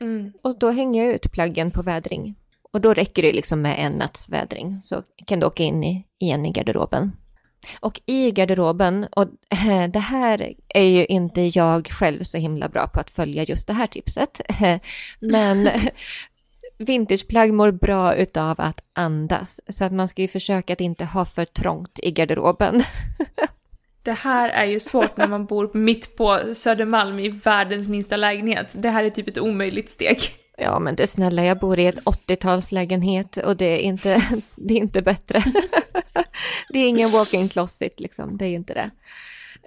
Mm. 0.00 0.32
Och 0.42 0.58
då 0.58 0.70
hänger 0.70 1.04
jag 1.04 1.14
ut 1.14 1.32
plaggen 1.32 1.70
på 1.70 1.82
vädring. 1.82 2.36
Och 2.74 2.80
då 2.80 2.94
räcker 2.94 3.22
det 3.22 3.32
liksom 3.32 3.62
med 3.62 3.76
en 3.78 3.92
nattsvädring 3.92 4.78
så 4.82 5.02
kan 5.26 5.40
du 5.40 5.46
åka 5.46 5.62
in 5.62 5.84
i, 5.84 6.06
igen 6.18 6.46
i 6.46 6.50
garderoben. 6.50 7.12
Och 7.80 8.00
i 8.06 8.30
garderoben, 8.30 9.06
och 9.10 9.28
det 9.92 9.98
här 9.98 10.52
är 10.68 10.84
ju 10.84 11.04
inte 11.04 11.40
jag 11.40 11.88
själv 11.88 12.22
så 12.22 12.38
himla 12.38 12.68
bra 12.68 12.86
på 12.86 13.00
att 13.00 13.10
följa 13.10 13.42
just 13.42 13.66
det 13.66 13.72
här 13.72 13.86
tipset, 13.86 14.40
men 15.20 15.70
vintageplagg 16.78 17.52
mår 17.52 17.70
bra 17.70 18.14
utav 18.14 18.60
att 18.60 18.80
andas, 18.92 19.60
så 19.68 19.84
att 19.84 19.92
man 19.92 20.08
ska 20.08 20.22
ju 20.22 20.28
försöka 20.28 20.72
att 20.72 20.80
inte 20.80 21.04
ha 21.04 21.24
för 21.24 21.44
trångt 21.44 22.00
i 22.02 22.10
garderoben. 22.10 22.84
Det 24.02 24.12
här 24.12 24.48
är 24.48 24.64
ju 24.64 24.80
svårt 24.80 25.16
när 25.16 25.28
man 25.28 25.46
bor 25.46 25.70
mitt 25.74 26.16
på 26.16 26.40
Södermalm 26.54 27.18
i 27.18 27.28
världens 27.28 27.88
minsta 27.88 28.16
lägenhet. 28.16 28.74
Det 28.76 28.90
här 28.90 29.04
är 29.04 29.10
typ 29.10 29.28
ett 29.28 29.38
omöjligt 29.38 29.90
steg. 29.90 30.18
Ja, 30.56 30.78
men 30.78 30.96
du 30.96 31.06
snälla, 31.06 31.44
jag 31.44 31.58
bor 31.58 31.78
i 31.78 31.86
en 31.86 31.94
80-talslägenhet 31.94 33.44
och 33.44 33.56
det 33.56 33.64
är 33.64 33.78
inte, 33.78 34.22
det 34.56 34.74
är 34.74 34.78
inte 34.78 35.02
bättre. 35.02 35.44
det 36.68 36.78
är 36.78 36.88
ingen 36.88 37.10
walk-in 37.10 37.48
closet 37.48 38.00
liksom, 38.00 38.36
det 38.36 38.46
är 38.46 38.54
inte 38.54 38.74
det. 38.74 38.90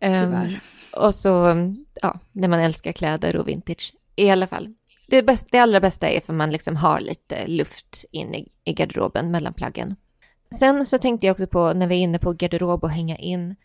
Um, 0.08 0.14
Tyvärr. 0.14 0.60
och 0.92 1.16
så, 1.16 1.56
ja, 2.02 2.20
när 2.32 2.48
man 2.48 2.60
älskar 2.60 2.92
kläder 2.92 3.36
och 3.36 3.48
vintage. 3.48 3.94
I 4.16 4.30
alla 4.30 4.48
fall, 4.48 4.74
det, 5.08 5.24
bästa, 5.24 5.48
det 5.52 5.60
allra 5.60 5.80
bästa 5.80 6.10
är 6.10 6.20
för 6.20 6.34
man 6.34 6.52
liksom 6.52 6.76
har 6.76 7.00
lite 7.00 7.48
luft 7.48 8.06
in 8.12 8.36
i, 8.36 8.48
i 8.64 8.74
garderoben 8.74 9.32
mellan 9.32 9.54
plaggen. 9.54 9.96
Sen 10.60 10.86
så 10.86 10.98
tänkte 10.98 11.26
jag 11.26 11.34
också 11.34 11.48
på, 11.48 11.74
när 11.74 11.88
vi 11.88 11.96
är 11.96 12.00
inne 12.00 12.20
på 12.20 12.34
garderob 12.34 12.84
och 12.84 12.90
hänga 12.90 13.18
in, 13.18 13.56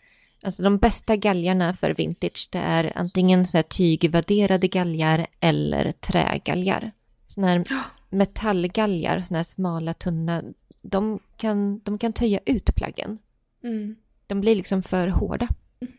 Alltså 0.45 0.63
de 0.63 0.79
bästa 0.79 1.17
galgarna 1.17 1.75
för 1.75 1.91
vintage 1.91 2.49
det 2.53 2.59
är 2.59 2.93
antingen 2.95 3.47
så 3.47 3.59
här 3.59 3.63
tygvärderade 3.63 4.69
galgar 4.69 5.27
eller 5.41 5.93
trägalgar. 5.93 6.93
Såna 7.35 7.47
här 7.47 7.65
metallgalgar, 8.11 9.21
såna 9.21 9.39
här 9.39 9.45
smala, 9.45 9.93
tunna, 9.95 10.43
de 10.83 11.19
kan, 11.37 11.79
de 11.79 11.99
kan 11.99 12.13
töja 12.13 12.41
ut 12.47 12.75
plaggen. 12.75 13.19
Mm. 13.65 13.97
De 14.27 14.41
blir 14.41 14.57
liksom 14.57 14.83
för 14.83 15.09
hårda. 15.09 15.49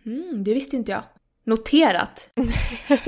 Mm, 0.05 0.43
det 0.43 0.53
visste 0.53 0.75
inte 0.75 0.91
jag. 0.91 1.03
Noterat. 1.43 2.29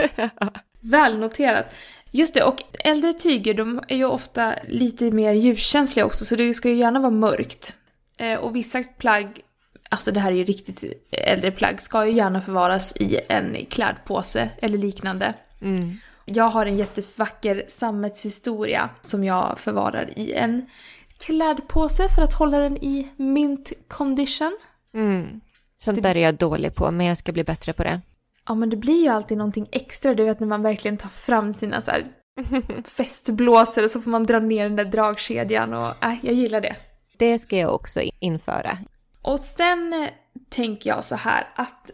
Väl 0.82 1.18
noterat. 1.18 1.76
Just 2.12 2.34
det, 2.34 2.44
och 2.44 2.64
äldre 2.80 3.14
tyger 3.14 3.54
de 3.54 3.82
är 3.88 3.96
ju 3.96 4.06
ofta 4.06 4.56
lite 4.68 5.12
mer 5.12 5.34
ljuskänsliga 5.34 6.06
också, 6.06 6.26
så 6.26 6.36
det 6.36 6.54
ska 6.54 6.70
ju 6.70 6.76
gärna 6.76 7.00
vara 7.00 7.12
mörkt. 7.12 7.76
Eh, 8.18 8.40
och 8.40 8.56
vissa 8.56 8.84
plagg, 8.84 9.42
alltså 9.90 10.12
det 10.12 10.20
här 10.20 10.32
är 10.32 10.36
ju 10.36 10.44
riktigt 10.44 10.84
äldre 11.12 11.52
plagg, 11.52 11.82
ska 11.82 12.06
ju 12.06 12.14
gärna 12.14 12.42
förvaras 12.42 12.96
i 12.96 13.20
en 13.30 13.66
klädpåse 13.66 14.50
eller 14.62 14.78
liknande. 14.78 15.34
Mm. 15.62 15.98
Jag 16.26 16.50
har 16.50 16.66
en 16.66 16.78
jättevacker 16.78 17.64
sammetshistoria 17.68 18.90
som 19.02 19.24
jag 19.24 19.60
förvarar 19.60 20.20
i 20.20 20.34
en 20.34 20.70
klädpåse 21.18 22.10
för 22.10 22.22
att 22.22 22.34
hålla 22.34 22.60
den 22.60 22.78
i 22.78 23.08
mint 23.16 23.72
condition. 23.88 24.58
Mm. 24.94 25.42
Sånt 25.78 26.02
där 26.02 26.18
är 26.18 26.22
jag 26.22 26.36
dålig 26.36 26.76
på, 26.76 26.92
men 26.92 27.06
jag 27.06 27.18
ska 27.18 27.32
bli 27.32 27.44
bättre 27.44 27.74
på 27.74 27.84
det. 27.84 28.02
Ja 28.48 28.56
men 28.56 28.70
det 28.70 28.78
blir 28.78 29.04
ju 29.04 29.08
alltid 29.08 29.38
någonting 29.38 29.70
extra, 29.72 30.14
du 30.14 30.24
vet 30.24 30.40
när 30.40 30.48
man 30.48 30.62
verkligen 30.62 30.98
tar 30.98 31.10
fram 31.10 31.54
sina 31.54 31.82
så 31.82 31.92
här 31.92 32.06
festblåsor 32.84 33.84
och 33.84 33.92
så 33.92 34.02
får 34.02 34.12
man 34.12 34.26
dra 34.26 34.40
ner 34.40 34.64
den 34.64 34.76
där 34.76 34.86
dragkedjan 34.86 35.74
och 35.74 36.04
äh, 36.04 36.16
jag 36.22 36.34
gillar 36.34 36.62
det. 36.62 36.76
Det 37.18 37.40
ska 37.40 37.58
jag 37.58 37.76
också 37.76 38.02
införa. 38.20 38.78
Och 39.22 39.40
sen 39.40 40.10
tänker 40.50 40.90
jag 40.90 41.06
så 41.06 41.16
här 41.16 41.48
att 41.56 41.92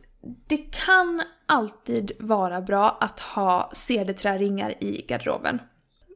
det 0.48 0.58
kan 0.58 1.22
alltid 1.52 2.12
vara 2.20 2.62
bra 2.62 2.98
att 3.02 3.20
ha 3.20 3.72
cederträringar 3.74 4.84
i 4.84 5.06
garderoben 5.08 5.62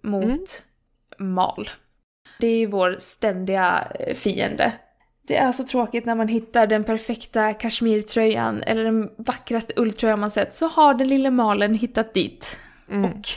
mot 0.04 0.64
mal. 1.20 1.70
Det 2.40 2.48
är 2.48 2.58
ju 2.58 2.66
vår 2.66 2.96
ständiga 3.00 3.88
eh, 4.00 4.16
fiende. 4.16 4.74
Det 5.28 5.36
är 5.36 5.52
så 5.52 5.64
tråkigt 5.64 6.06
när 6.06 6.16
man 6.16 6.28
hittar 6.28 6.68
den 6.68 6.84
perfekta 6.84 7.54
kashmirtröjan 7.54 8.64
eller 8.64 8.84
den 8.84 9.10
vackraste 9.18 9.74
ulltröjan 9.76 10.20
man 10.20 10.32
sett 10.32 10.54
så 10.54 10.68
har 10.68 10.94
den 10.94 11.08
lille 11.08 11.32
malen 11.32 11.76
hittat 11.76 12.14
dit 12.14 12.58
Mm. 12.90 13.06
och 13.06 13.28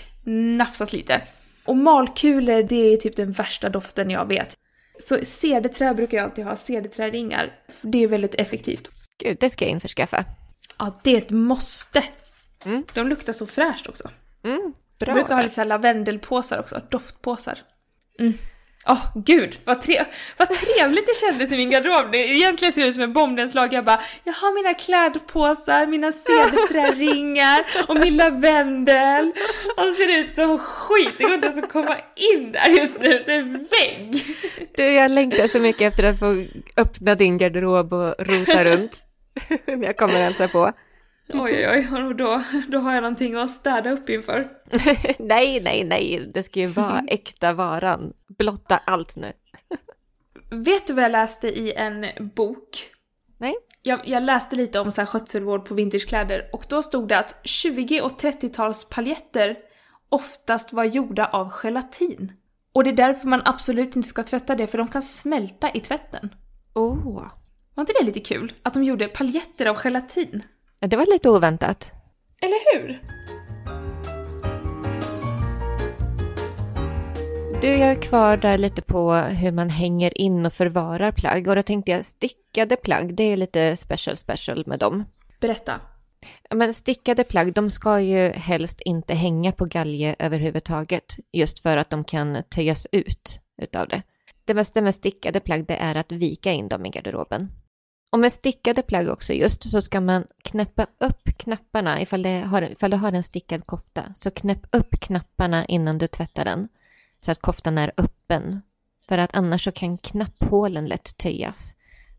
nafsat 0.56 0.92
lite. 0.92 1.22
Och 1.64 1.76
malkulor, 1.76 2.62
det 2.62 2.92
är 2.92 2.96
typ 2.96 3.16
den 3.16 3.30
värsta 3.30 3.68
doften 3.68 4.10
jag 4.10 4.26
vet. 4.26 4.54
Så 5.00 5.18
cederträ 5.22 5.94
brukar 5.94 6.16
jag 6.16 6.24
alltid 6.24 6.44
ha, 6.44 6.56
cederträringar. 6.56 7.52
Det 7.82 8.02
är 8.02 8.08
väldigt 8.08 8.34
effektivt. 8.34 8.88
Gud, 9.18 9.36
det 9.40 9.50
ska 9.50 9.64
jag 9.64 9.72
införskaffa. 9.72 10.24
Ja, 10.78 11.00
det 11.04 11.14
är 11.14 11.18
ett 11.18 11.30
måste! 11.30 12.02
Mm. 12.64 12.84
De 12.94 13.08
luktar 13.08 13.32
så 13.32 13.46
fräscht 13.46 13.86
också. 13.88 14.10
Mm, 14.44 14.72
Jag 14.98 15.06
bra. 15.06 15.14
brukar 15.14 15.34
ha 15.34 15.42
lite 15.42 15.54
så 15.54 15.60
här 15.60 15.68
lavendelpåsar 15.68 16.58
också, 16.60 16.80
doftpåsar. 16.90 17.58
Mm. 18.20 18.32
Åh 18.90 19.06
gud, 19.14 19.58
vad, 19.64 19.82
tre 19.82 20.04
vad 20.36 20.48
trevligt 20.50 21.06
det 21.06 21.16
kändes 21.26 21.52
i 21.52 21.56
min 21.56 21.70
garderob. 21.70 22.12
Det 22.12 22.18
egentligen 22.18 22.72
ser 22.72 22.82
det 22.82 22.88
ut 22.88 22.94
som 22.94 23.02
en 23.04 23.12
bombnedslag. 23.12 23.72
Jag 23.72 23.84
bara, 23.84 24.00
jag 24.24 24.32
har 24.32 24.54
mina 24.54 24.74
klädpåsar, 24.74 25.86
mina 25.86 26.12
cederträringar 26.12 27.64
och 27.88 27.96
min 28.00 28.16
lavendel. 28.16 29.32
Och 29.76 29.84
så 29.84 29.92
ser 29.92 30.06
det 30.06 30.18
ut 30.18 30.34
som 30.34 30.58
skit, 30.58 31.14
det 31.18 31.24
går 31.24 31.34
inte 31.34 31.46
ens 31.46 31.58
att 31.64 31.72
komma 31.72 31.96
in 32.34 32.52
där 32.52 32.68
just 32.68 33.00
nu, 33.00 33.22
det 33.26 33.32
är 33.34 33.38
en 33.38 33.52
vägg. 33.70 34.24
Du, 34.76 34.82
jag 34.92 35.10
längtar 35.10 35.48
så 35.48 35.58
mycket 35.58 35.92
efter 35.92 36.04
att 36.04 36.18
få 36.18 36.44
öppna 36.76 37.14
din 37.14 37.38
garderob 37.38 37.92
och 37.92 38.14
rota 38.18 38.64
runt. 38.64 39.04
När 39.66 39.82
jag 39.84 39.96
kommer 39.96 40.14
och 40.14 40.20
hälsa 40.20 40.48
på. 40.48 40.72
Oj 41.28 41.68
oj 41.68 41.88
oj, 41.92 42.04
och 42.04 42.16
då, 42.16 42.42
då 42.68 42.78
har 42.78 42.94
jag 42.94 43.02
någonting 43.02 43.34
att 43.34 43.50
städa 43.50 43.90
upp 43.90 44.10
inför. 44.10 44.48
nej, 45.18 45.60
nej, 45.64 45.84
nej. 45.84 46.30
Det 46.34 46.42
ska 46.42 46.60
ju 46.60 46.66
vara 46.66 47.02
äkta 47.08 47.52
varan. 47.52 48.12
Blotta 48.38 48.80
allt 48.86 49.16
nu. 49.16 49.32
Vet 50.50 50.86
du 50.86 50.92
vad 50.92 51.04
jag 51.04 51.12
läste 51.12 51.48
i 51.48 51.72
en 51.72 52.06
bok? 52.36 52.90
Nej. 53.38 53.54
Jag, 53.82 54.00
jag 54.04 54.22
läste 54.22 54.56
lite 54.56 54.80
om 54.80 54.90
så 54.90 55.00
här 55.00 55.06
skötselvård 55.06 55.64
på 55.64 55.74
vintagekläder 55.74 56.50
och 56.52 56.64
då 56.68 56.82
stod 56.82 57.08
det 57.08 57.18
att 57.18 57.40
20 57.42 58.00
och 58.00 58.20
30-tals 58.20 58.88
paljetter 58.88 59.56
oftast 60.08 60.72
var 60.72 60.84
gjorda 60.84 61.26
av 61.26 61.50
gelatin. 61.50 62.32
Och 62.72 62.84
det 62.84 62.90
är 62.90 62.96
därför 62.96 63.28
man 63.28 63.42
absolut 63.44 63.96
inte 63.96 64.08
ska 64.08 64.22
tvätta 64.22 64.54
det 64.54 64.66
för 64.66 64.78
de 64.78 64.88
kan 64.88 65.02
smälta 65.02 65.70
i 65.70 65.80
tvätten. 65.80 66.34
Åh. 66.74 67.26
Var 67.78 67.82
inte 67.82 67.92
det 68.00 68.06
lite 68.06 68.20
kul? 68.20 68.52
Att 68.62 68.74
de 68.74 68.84
gjorde 68.84 69.08
paljetter 69.08 69.66
av 69.66 69.76
gelatin? 69.76 70.42
Det 70.80 70.96
var 70.96 71.12
lite 71.12 71.30
oväntat. 71.30 71.92
Eller 72.40 72.72
hur? 72.72 73.02
Du, 77.60 77.68
jag 77.68 77.90
är 77.90 78.02
kvar 78.02 78.36
där 78.36 78.58
lite 78.58 78.82
på 78.82 79.12
hur 79.14 79.52
man 79.52 79.70
hänger 79.70 80.18
in 80.18 80.46
och 80.46 80.52
förvarar 80.52 81.12
plagg. 81.12 81.48
Och 81.48 81.56
då 81.56 81.62
tänkte 81.62 81.90
jag 81.90 82.04
stickade 82.04 82.76
plagg, 82.76 83.14
det 83.14 83.22
är 83.22 83.36
lite 83.36 83.76
special 83.76 84.16
special 84.16 84.64
med 84.66 84.78
dem. 84.78 85.04
Berätta. 85.40 85.80
Ja, 86.50 86.56
Men 86.56 86.74
stickade 86.74 87.24
plagg, 87.24 87.52
de 87.52 87.70
ska 87.70 88.00
ju 88.00 88.28
helst 88.28 88.80
inte 88.80 89.14
hänga 89.14 89.52
på 89.52 89.64
galge 89.64 90.16
överhuvudtaget. 90.18 91.16
Just 91.32 91.60
för 91.60 91.76
att 91.76 91.90
de 91.90 92.04
kan 92.04 92.42
töjas 92.50 92.86
ut 92.92 93.40
utav 93.62 93.88
det. 93.88 94.02
Det 94.44 94.54
bästa 94.54 94.80
med 94.80 94.94
stickade 94.94 95.40
plagg 95.40 95.66
det 95.66 95.76
är 95.76 95.94
att 95.94 96.12
vika 96.12 96.52
in 96.52 96.68
dem 96.68 96.86
i 96.86 96.90
garderoben. 96.90 97.48
Och 98.10 98.18
med 98.18 98.32
stickade 98.32 98.82
plagg 98.82 99.08
också 99.08 99.32
just 99.32 99.70
så 99.70 99.80
ska 99.80 100.00
man 100.00 100.26
knäppa 100.44 100.86
upp 100.98 101.38
knapparna 101.38 102.00
ifall, 102.00 102.22
det 102.22 102.38
har, 102.40 102.62
ifall 102.62 102.90
du 102.90 102.96
har 102.96 103.12
en 103.12 103.22
stickad 103.22 103.66
kofta. 103.66 104.04
Så 104.16 104.30
knäpp 104.30 104.66
upp 104.72 105.00
knapparna 105.00 105.64
innan 105.66 105.98
du 105.98 106.06
tvättar 106.06 106.44
den. 106.44 106.68
Så 107.20 107.32
att 107.32 107.42
koftan 107.42 107.78
är 107.78 107.92
öppen. 107.96 108.62
För 109.08 109.18
att 109.18 109.36
annars 109.36 109.64
så 109.64 109.72
kan 109.72 109.98
knapphålen 109.98 110.86
lätt 110.86 111.16
töjas. 111.18 111.74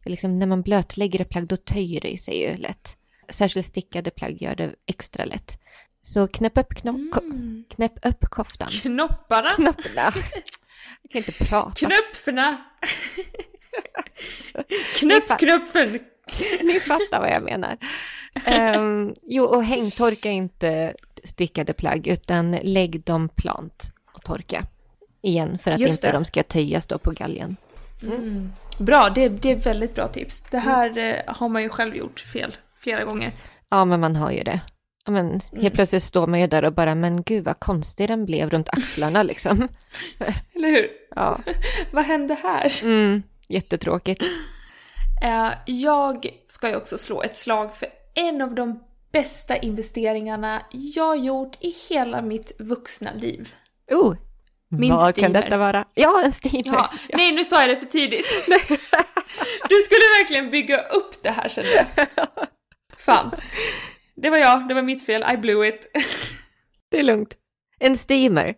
Liksom 0.05 0.39
när 0.39 0.47
man 0.47 0.61
blötlägger 0.61 1.21
ett 1.21 1.29
plagg 1.29 1.47
då 1.47 1.57
töjer 1.57 2.01
det 2.01 2.17
sig 2.21 2.41
ju 2.41 2.57
lätt. 2.57 2.97
Särskilt 3.29 3.65
stickade 3.65 4.11
plagg 4.11 4.41
gör 4.41 4.55
det 4.55 4.75
extra 4.85 5.25
lätt. 5.25 5.57
Så 6.01 6.27
knäpp 6.27 6.57
upp, 6.57 6.73
kno- 6.73 7.11
ko- 7.11 7.21
Mm. 7.21 7.63
knäpp 7.69 8.05
upp 8.05 8.25
koftan. 8.29 8.67
Knopparna! 8.67 9.49
Knapparna. 9.55 10.13
Jag 11.01 11.11
kan 11.11 11.19
inte 11.19 11.31
prata. 11.45 11.71
Knöpferna! 11.87 12.57
Knöpp, 14.95 15.39
knöpfen! 15.39 15.99
Ni 16.63 16.79
fattar 16.79 17.19
vad 17.19 17.29
jag 17.31 17.43
menar. 17.43 17.77
Ehm, 18.45 19.15
jo, 19.21 19.43
och 19.43 19.63
hängtorka 19.63 20.29
inte. 20.29 20.93
stickade 21.23 21.73
plagg, 21.73 22.07
utan 22.07 22.51
lägg 22.51 23.03
dem 23.03 23.29
plant 23.29 23.93
och 24.13 24.21
torka 24.23 24.65
igen 25.21 25.57
för 25.57 25.71
att 25.71 25.79
Just 25.79 25.91
inte 25.93 26.07
det. 26.07 26.11
de 26.17 26.25
ska 26.25 26.43
töjas 26.43 26.87
då 26.87 26.97
på 26.97 27.11
galgen. 27.11 27.55
Mm. 28.03 28.51
Bra, 28.79 29.09
det, 29.15 29.29
det 29.29 29.51
är 29.51 29.55
väldigt 29.55 29.95
bra 29.95 30.07
tips. 30.07 30.41
Det 30.41 30.57
här 30.59 30.97
eh, 30.97 31.15
har 31.35 31.49
man 31.49 31.61
ju 31.63 31.69
själv 31.69 31.95
gjort 31.95 32.19
fel 32.19 32.55
flera 32.75 33.03
gånger. 33.03 33.33
Ja, 33.69 33.85
men 33.85 33.99
man 33.99 34.15
har 34.15 34.31
ju 34.31 34.43
det. 34.43 34.59
Men 35.07 35.41
helt 35.61 35.73
plötsligt 35.75 36.03
står 36.03 36.27
man 36.27 36.39
ju 36.39 36.47
där 36.47 36.65
och 36.65 36.73
bara, 36.73 36.95
men 36.95 37.23
gud 37.23 37.43
vad 37.43 37.59
konstig 37.59 38.07
den 38.07 38.25
blev 38.25 38.49
runt 38.49 38.69
axlarna 38.69 39.23
liksom. 39.23 39.67
Eller 40.55 40.69
hur? 40.69 40.87
Ja, 41.15 41.39
Vad 41.91 42.05
hände 42.05 42.37
här? 42.43 42.83
mm, 42.83 43.23
jättetråkigt. 43.49 44.23
Eh, 45.23 45.49
jag 45.65 46.25
ska 46.47 46.69
ju 46.69 46.75
också 46.75 46.97
slå 46.97 47.21
ett 47.23 47.37
slag 47.37 47.75
för 47.75 47.87
en 48.15 48.41
av 48.41 48.55
de 48.55 48.83
bästa 49.11 49.57
investeringarna 49.57 50.61
jag 50.71 51.17
gjort 51.19 51.57
i 51.59 51.75
hela 51.89 52.21
mitt 52.21 52.51
vuxna 52.59 53.11
liv. 53.13 53.53
Oh, 53.91 54.15
Min 54.69 54.91
vad 54.91 55.13
steamer. 55.13 55.33
kan 55.33 55.41
detta 55.41 55.57
vara? 55.57 55.85
Ja, 55.93 56.21
en 56.25 56.31
steamer. 56.31 56.73
Ja, 56.77 56.93
nej 57.13 57.31
nu 57.31 57.43
sa 57.43 57.61
jag 57.61 57.69
det 57.69 57.77
för 57.77 57.85
tidigt. 57.85 58.45
Du 59.69 59.75
skulle 59.81 60.01
verkligen 60.21 60.49
bygga 60.49 60.81
upp 60.81 61.23
det 61.23 61.29
här 61.29 61.49
kände 61.49 61.71
jag. 61.71 62.07
Fan. 62.97 63.31
Det 64.15 64.29
var 64.29 64.37
jag, 64.37 64.67
det 64.67 64.73
var 64.73 64.81
mitt 64.81 65.05
fel, 65.05 65.25
I 65.33 65.37
blew 65.37 65.67
it. 65.67 65.87
Det 66.91 66.99
är 66.99 67.03
lugnt. 67.03 67.35
En 67.79 67.97
steamer. 67.97 68.55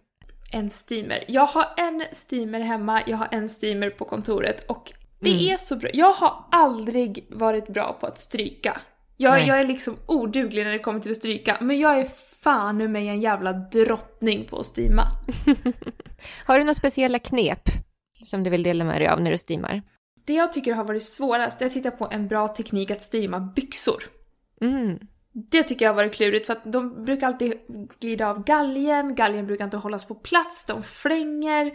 En 0.52 0.70
steamer. 0.70 1.24
Jag 1.28 1.46
har 1.46 1.66
en 1.78 2.04
steamer 2.12 2.60
hemma, 2.60 3.02
jag 3.08 3.18
har 3.18 3.28
en 3.32 3.50
steamer 3.50 3.90
på 3.90 4.06
kontoret 4.06 4.64
och 4.70 4.94
det 5.20 5.30
Mm. 5.32 5.54
är 5.54 5.58
så 5.58 5.76
bra. 5.76 5.90
Jag 5.94 6.14
har 6.14 6.46
aldrig 6.52 7.26
varit 7.30 7.68
bra 7.68 7.98
på 8.02 8.08
att 8.08 8.20
stryka. 8.20 8.82
Jag, 9.18 9.32
Nej. 9.34 9.48
jag 9.48 9.60
är 9.60 9.68
liksom 9.68 9.98
oduglig 10.06 10.64
när 10.66 10.72
det 10.72 10.80
kommer 10.80 11.00
till 11.00 11.12
att 11.12 11.18
stryka, 11.18 11.58
men 11.62 11.80
jag 11.80 12.00
är 12.00 12.06
fan 12.44 12.78
nu 12.78 12.88
mig 12.88 13.08
en 13.08 13.22
jävla 13.22 13.54
drottning 13.54 14.46
på 14.46 14.60
att 14.60 14.66
steama. 14.66 15.04
Har 16.46 16.58
du 16.58 16.64
några 16.64 16.74
speciella 16.74 17.20
knep 17.20 17.62
som 18.24 18.44
du 18.44 18.50
vill 18.50 18.64
dela 18.64 18.84
med 18.84 19.02
dig 19.02 19.08
av 19.08 19.22
när 19.22 19.32
du 19.32 19.38
steamar? 19.38 19.82
Det 20.26 20.34
jag 20.34 20.54
tycker 20.54 20.74
har 20.74 20.84
varit 20.84 21.04
svårast 21.04 21.62
är 21.62 21.66
att 21.66 21.74
hitta 21.74 21.92
på 21.92 22.08
en 22.12 22.28
bra 22.28 22.48
teknik 22.48 22.92
att 22.92 23.02
steama 23.02 23.40
byxor. 23.40 24.04
Mm. 24.62 25.00
Det 25.34 25.64
tycker 25.64 25.86
jag 25.86 25.92
har 25.92 25.96
varit 25.96 26.16
klurigt 26.16 26.46
för 26.46 26.54
att 26.54 26.72
de 26.72 27.06
brukar 27.06 27.28
alltid 27.28 27.54
glida 28.00 28.28
av 28.30 28.44
galgen, 28.44 29.16
galgen 29.16 29.48
brukar 29.48 29.66
inte 29.66 29.78
hållas 29.78 30.08
på 30.08 30.16
plats, 30.16 30.66
de 30.66 30.84
flänger. 30.84 31.72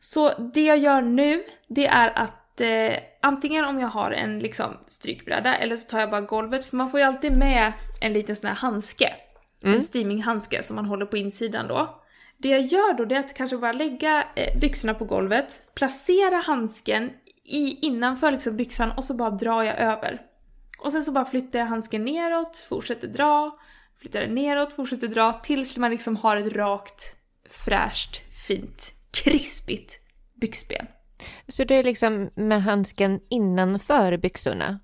Så 0.00 0.32
det 0.54 0.64
jag 0.64 0.78
gör 0.78 1.02
nu, 1.02 1.44
det 1.68 1.86
är 1.86 2.18
att 2.18 2.60
eh, 2.60 2.98
antingen 3.22 3.64
om 3.64 3.78
jag 3.78 3.88
har 3.88 4.10
en 4.10 4.38
liksom 4.38 4.76
strykbräda 4.86 5.56
eller 5.56 5.76
så 5.76 5.90
tar 5.90 6.00
jag 6.00 6.10
bara 6.10 6.20
golvet 6.20 6.66
för 6.66 6.76
man 6.76 6.88
får 6.88 7.00
ju 7.00 7.06
alltid 7.06 7.36
med 7.36 7.72
en 8.00 8.12
liten 8.12 8.36
sån 8.36 8.48
här 8.48 8.56
handske. 8.56 9.12
En 9.62 9.82
steaminghandske 9.82 10.62
som 10.62 10.76
man 10.76 10.84
håller 10.84 11.06
på 11.06 11.16
insidan 11.16 11.68
då. 11.68 12.02
Det 12.38 12.48
jag 12.48 12.60
gör 12.60 12.94
då 12.94 13.04
det 13.04 13.14
är 13.14 13.20
att 13.20 13.34
kanske 13.34 13.56
bara 13.56 13.72
lägga 13.72 14.24
eh, 14.36 14.58
byxorna 14.60 14.94
på 14.94 15.04
golvet, 15.04 15.74
placera 15.74 16.36
handsken 16.36 17.10
i, 17.44 17.86
innanför 17.86 18.32
liksom 18.32 18.56
byxan 18.56 18.92
och 18.96 19.04
så 19.04 19.14
bara 19.14 19.30
drar 19.30 19.62
jag 19.62 19.78
över. 19.78 20.29
Och 20.80 20.92
sen 20.92 21.04
så 21.04 21.12
bara 21.12 21.24
flyttar 21.24 21.58
jag 21.58 21.66
handsken 21.66 22.04
neråt, 22.04 22.56
fortsätter 22.68 23.08
dra, 23.08 23.56
flyttar 24.00 24.20
den 24.20 24.34
neråt, 24.34 24.72
fortsätter 24.72 25.08
dra 25.08 25.32
tills 25.32 25.76
man 25.76 25.90
liksom 25.90 26.16
har 26.16 26.36
ett 26.36 26.52
rakt, 26.52 27.16
fräscht, 27.50 28.20
fint, 28.46 28.92
krispigt 29.10 29.98
byxben. 30.40 30.86
Så 31.48 31.64
det 31.64 31.74
är 31.74 31.84
liksom 31.84 32.30
med 32.34 32.62
handsken 32.62 33.20
innanför 33.30 34.16
byxorna? 34.16 34.80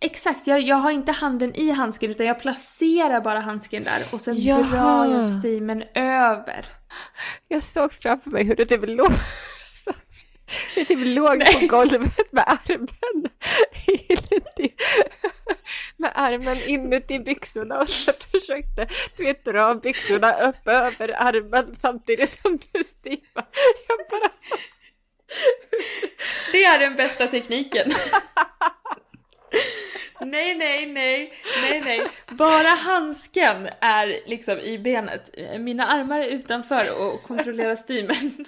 Exakt, 0.00 0.46
jag, 0.46 0.60
jag 0.60 0.76
har 0.76 0.90
inte 0.90 1.12
handen 1.12 1.54
i 1.54 1.70
handsken 1.70 2.10
utan 2.10 2.26
jag 2.26 2.40
placerar 2.40 3.20
bara 3.20 3.40
handsken 3.40 3.84
där 3.84 4.06
och 4.12 4.20
sen 4.20 4.34
Jaha. 4.38 4.62
drar 4.62 5.14
jag 5.14 5.24
steamen 5.24 5.84
över. 5.94 6.66
Jag 7.48 7.62
såg 7.62 7.92
framför 7.92 8.30
mig 8.30 8.44
hur 8.44 8.56
du 8.56 8.64
typ 8.64 8.80
låg, 8.86 9.12
du 10.74 10.84
typ 10.84 11.16
låg 11.16 11.44
på 11.60 11.66
golvet 11.66 12.32
med 12.32 12.44
armen 12.46 13.28
armen 16.18 16.56
inuti 16.66 17.18
byxorna 17.18 17.78
och 17.80 17.88
så 17.88 18.12
försökte 18.12 18.88
du 19.16 19.24
vet, 19.24 19.44
dra 19.44 19.74
byxorna 19.74 20.32
upp 20.48 20.68
över 20.68 21.08
armen 21.08 21.74
samtidigt 21.76 22.30
som 22.30 22.58
du 22.72 22.84
steamar. 22.84 23.46
Jag 23.88 23.98
bara, 24.10 24.30
Det 26.52 26.64
är 26.64 26.78
den 26.78 26.96
bästa 26.96 27.26
tekniken. 27.26 27.90
nej, 30.20 30.54
nej, 30.54 30.86
nej, 30.86 31.32
nej, 31.62 31.80
nej. 31.80 32.06
Bara 32.30 32.68
handsken 32.68 33.68
är 33.80 34.20
liksom 34.26 34.58
i 34.58 34.78
benet. 34.78 35.30
Mina 35.58 35.86
armar 35.86 36.20
är 36.20 36.28
utanför 36.28 36.84
och 37.02 37.22
kontrollerar 37.22 37.76
steamen. 37.76 38.44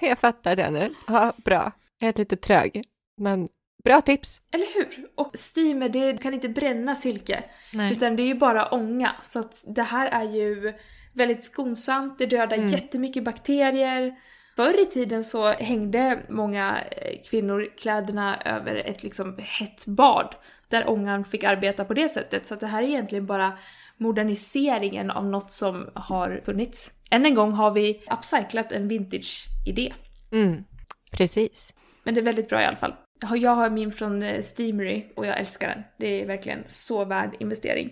jag 0.00 0.18
fattar 0.18 0.56
det 0.56 0.70
nu. 0.70 0.94
Ja, 1.06 1.32
bra. 1.36 1.72
Jag 1.98 2.08
är 2.08 2.18
lite 2.18 2.36
trög, 2.36 2.82
men 3.20 3.48
bra 3.88 4.00
tips. 4.00 4.40
Eller 4.52 4.74
hur? 4.74 5.08
Och 5.14 5.30
steamer, 5.34 5.88
det 5.88 6.22
kan 6.22 6.34
inte 6.34 6.48
bränna 6.48 6.94
silke. 6.94 7.44
Nej. 7.72 7.92
Utan 7.92 8.16
det 8.16 8.22
är 8.22 8.26
ju 8.26 8.34
bara 8.34 8.66
ånga. 8.68 9.16
Så 9.22 9.40
att 9.40 9.64
det 9.66 9.82
här 9.82 10.06
är 10.06 10.32
ju 10.32 10.74
väldigt 11.12 11.44
skonsamt, 11.44 12.18
det 12.18 12.26
dödar 12.26 12.56
Mm. 12.56 12.68
jättemycket 12.68 13.24
bakterier. 13.24 14.14
Förr 14.56 14.80
i 14.82 14.86
tiden 14.86 15.24
så 15.24 15.52
hängde 15.52 16.18
många 16.28 16.78
eh, 16.90 17.22
kvinnor 17.30 17.68
kläderna 17.78 18.42
över 18.44 18.74
ett 18.74 19.02
liksom 19.02 19.38
hett 19.42 19.86
bad. 19.86 20.34
Där 20.68 20.88
ångan 20.90 21.24
fick 21.24 21.44
arbeta 21.44 21.84
på 21.84 21.94
det 21.94 22.08
sättet. 22.08 22.46
Så 22.46 22.54
att 22.54 22.60
det 22.60 22.66
här 22.66 22.82
är 22.82 22.86
egentligen 22.86 23.26
bara 23.26 23.58
moderniseringen 23.96 25.10
av 25.10 25.26
något 25.26 25.50
som 25.52 25.90
har 25.94 26.40
funnits. 26.44 26.92
Än 27.10 27.26
en 27.26 27.34
gång 27.34 27.52
har 27.52 27.70
vi 27.70 28.02
upcyclat 28.10 28.72
en 28.72 28.88
vintage-idé. 28.88 29.92
Mm, 30.32 30.64
precis. 31.12 31.74
Men 32.04 32.14
det 32.14 32.20
är 32.20 32.24
väldigt 32.24 32.48
bra 32.48 32.62
i 32.62 32.64
alla 32.64 32.76
fall. 32.76 32.94
Jag 33.34 33.50
har- 33.54 33.70
min 33.70 33.90
från 33.90 34.22
eh, 34.22 34.40
Steamery 34.40 35.04
och 35.16 35.26
jag 35.26 35.38
älskar 35.38 35.68
den. 35.68 35.82
Det 35.98 36.22
är 36.22 36.26
verkligen 36.26 36.62
så 36.66 37.04
värd 37.04 37.36
investering. 37.40 37.90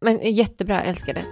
Men 0.00 0.32
jättebra, 0.34 0.74
jag 0.74 0.86
älskar 0.86 1.14
det. 1.14 1.24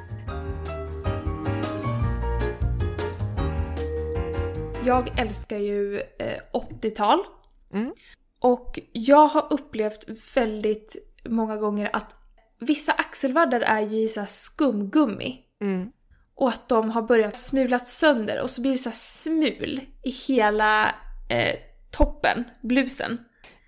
Jag 4.86 5.18
älskar 5.20 5.58
ju 5.58 6.00
eh, 6.00 6.40
80-tal. 6.52 7.18
Mm. 7.72 7.92
Och 8.40 8.80
jag 8.92 9.26
har 9.26 9.46
upplevt 9.52 10.36
väldigt 10.36 10.96
många 11.28 11.56
gånger 11.56 11.90
att 11.92 12.14
vissa 12.60 12.92
axelvaddar 12.92 13.60
är 13.60 13.80
ju 13.80 13.96
i 14.02 14.08
så 14.08 14.24
skumgummi. 14.26 15.40
Mm. 15.60 15.90
Och 16.34 16.48
att 16.48 16.68
de 16.68 16.90
har 16.90 17.02
börjat 17.02 17.36
smulas 17.36 17.98
sönder 17.98 18.40
och 18.42 18.50
så 18.50 18.62
blir 18.62 18.72
det 18.72 18.78
så 18.78 18.90
smul 18.94 19.80
i 20.04 20.10
hela 20.10 20.94
eh, 21.28 21.54
toppen, 21.90 22.44
blusen. 22.62 23.18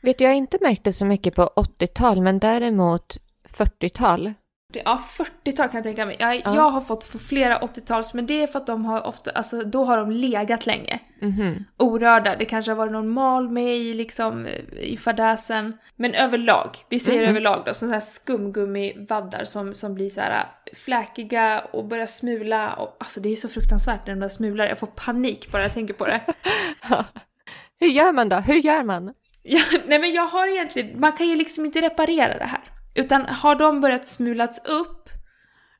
Vet 0.03 0.19
du, 0.19 0.25
jag 0.25 0.31
har 0.31 0.37
inte 0.37 0.59
märkt 0.61 0.85
det 0.85 0.93
så 0.93 1.05
mycket 1.05 1.35
på 1.35 1.51
80-tal, 1.57 2.21
men 2.23 2.39
däremot 2.39 3.17
40-tal. 3.49 4.25
Det- 4.73 4.83
Ja, 4.85 5.01
40-tal 5.45 5.69
kan 5.69 5.77
jag 5.77 5.85
tänka 5.85 6.07
mig. 6.07 6.17
Jag, 6.19 6.35
Ja. 6.37 6.55
jag 6.55 6.71
har 6.71 6.81
fått 6.81 7.05
för 7.05 7.19
flera 7.19 7.59
80-tals, 7.59 8.15
men 8.15 8.27
det 8.27 8.43
är 8.43 8.47
för 8.47 8.59
att 8.59 8.67
de 8.67 8.85
har 8.85 9.07
ofta, 9.07 9.31
alltså 9.31 9.63
då 9.63 9.85
har 9.85 9.99
de 9.99 10.11
legat 10.11 10.67
länge. 10.67 10.99
Mhm. 11.21 11.65
Orörda. 11.77 12.37
Det 12.37 12.45
kanske 12.45 12.71
har 12.71 12.77
varit 12.77 12.93
någon 12.93 13.09
mal 13.09 13.49
med 13.51 13.77
i 13.77 13.95
liksom, 13.95 14.47
i 14.81 14.97
fadäsen. 14.97 15.79
Men 15.97 16.15
överlag, 16.15 16.77
vi 16.89 16.99
säger 16.99 17.21
Mhm. 17.21 17.31
överlag 17.31 17.63
då, 17.67 17.75
sådana 17.75 17.95
här 17.95 18.01
skumgummivaddar 18.01 19.45
som, 19.45 19.75
som 19.75 19.95
blir 19.95 20.09
så 20.09 20.21
här 20.21 20.47
fläkiga 20.75 21.61
och 21.73 21.85
börjar 21.89 22.07
smula. 22.07 22.73
Och, 22.73 22.97
alltså 23.01 23.21
det 23.21 23.29
är 23.29 23.37
så 23.37 23.49
fruktansvärt 23.49 24.07
när 24.07 24.15
de 24.15 24.21
där 24.21 24.29
smular. 24.29 24.67
Jag 24.67 24.79
får 24.79 24.87
panik 24.87 25.53
bara 25.53 25.63
jag 25.63 25.75
tänker 25.75 25.95
på 25.95 26.07
det. 26.07 26.21
Hur 27.81 27.89
gör 27.89 28.13
man 28.13 28.29
då? 28.29 28.37
Hur 28.37 28.55
gör 28.57 28.83
man? 28.83 29.15
Ja, 29.51 29.61
nej 29.87 29.99
men 29.99 30.13
jag 30.13 30.27
har 30.27 30.47
egentligen, 30.47 31.01
man 31.01 31.13
kan 31.13 31.29
ju 31.29 31.37
liksom 31.37 31.65
inte 31.65 31.81
reparera 31.81 32.39
det 32.39 32.45
här. 32.45 32.61
Utan 32.95 33.25
har 33.27 33.55
de 33.55 33.81
börjat 33.81 34.09
smulats 34.09 34.65
upp, 34.69 35.09